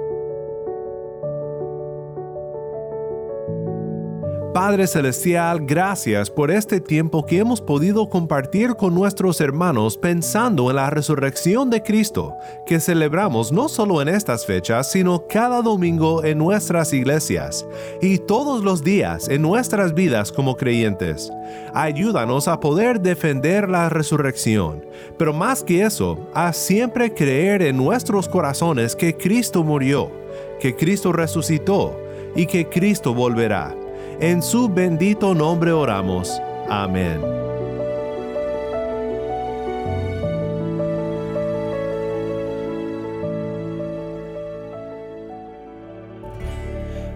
Padre 4.54 4.86
Celestial, 4.86 5.66
gracias 5.66 6.30
por 6.30 6.52
este 6.52 6.78
tiempo 6.78 7.26
que 7.26 7.38
hemos 7.38 7.60
podido 7.60 8.08
compartir 8.08 8.76
con 8.76 8.94
nuestros 8.94 9.40
hermanos 9.40 9.98
pensando 9.98 10.70
en 10.70 10.76
la 10.76 10.90
resurrección 10.90 11.70
de 11.70 11.82
Cristo, 11.82 12.36
que 12.64 12.78
celebramos 12.78 13.50
no 13.50 13.68
solo 13.68 14.00
en 14.00 14.06
estas 14.06 14.46
fechas, 14.46 14.92
sino 14.92 15.26
cada 15.28 15.60
domingo 15.60 16.22
en 16.22 16.38
nuestras 16.38 16.92
iglesias 16.92 17.66
y 18.00 18.18
todos 18.18 18.62
los 18.62 18.84
días 18.84 19.28
en 19.28 19.42
nuestras 19.42 19.92
vidas 19.92 20.30
como 20.30 20.56
creyentes. 20.56 21.32
Ayúdanos 21.74 22.46
a 22.46 22.60
poder 22.60 23.00
defender 23.00 23.68
la 23.68 23.88
resurrección, 23.88 24.86
pero 25.18 25.32
más 25.32 25.64
que 25.64 25.82
eso, 25.82 26.16
a 26.32 26.52
siempre 26.52 27.12
creer 27.12 27.60
en 27.60 27.76
nuestros 27.76 28.28
corazones 28.28 28.94
que 28.94 29.16
Cristo 29.16 29.64
murió, 29.64 30.12
que 30.60 30.76
Cristo 30.76 31.12
resucitó 31.12 31.98
y 32.36 32.46
que 32.46 32.68
Cristo 32.68 33.12
volverá. 33.12 33.74
En 34.20 34.42
su 34.42 34.68
bendito 34.68 35.34
nombre 35.34 35.72
oramos. 35.72 36.40
Amén. 36.70 37.20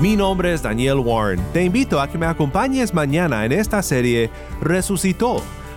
Mi 0.01 0.17
nombre 0.17 0.53
es 0.53 0.61
Daniel 0.61 0.99
Warren. 0.99 1.39
Te 1.53 1.63
invito 1.63 2.01
a 2.01 2.09
que 2.09 2.17
me 2.17 2.25
acompañes 2.25 2.93
mañana 2.93 3.45
en 3.45 3.53
esta 3.53 3.81
serie 3.81 4.29
Resucitó 4.61 5.41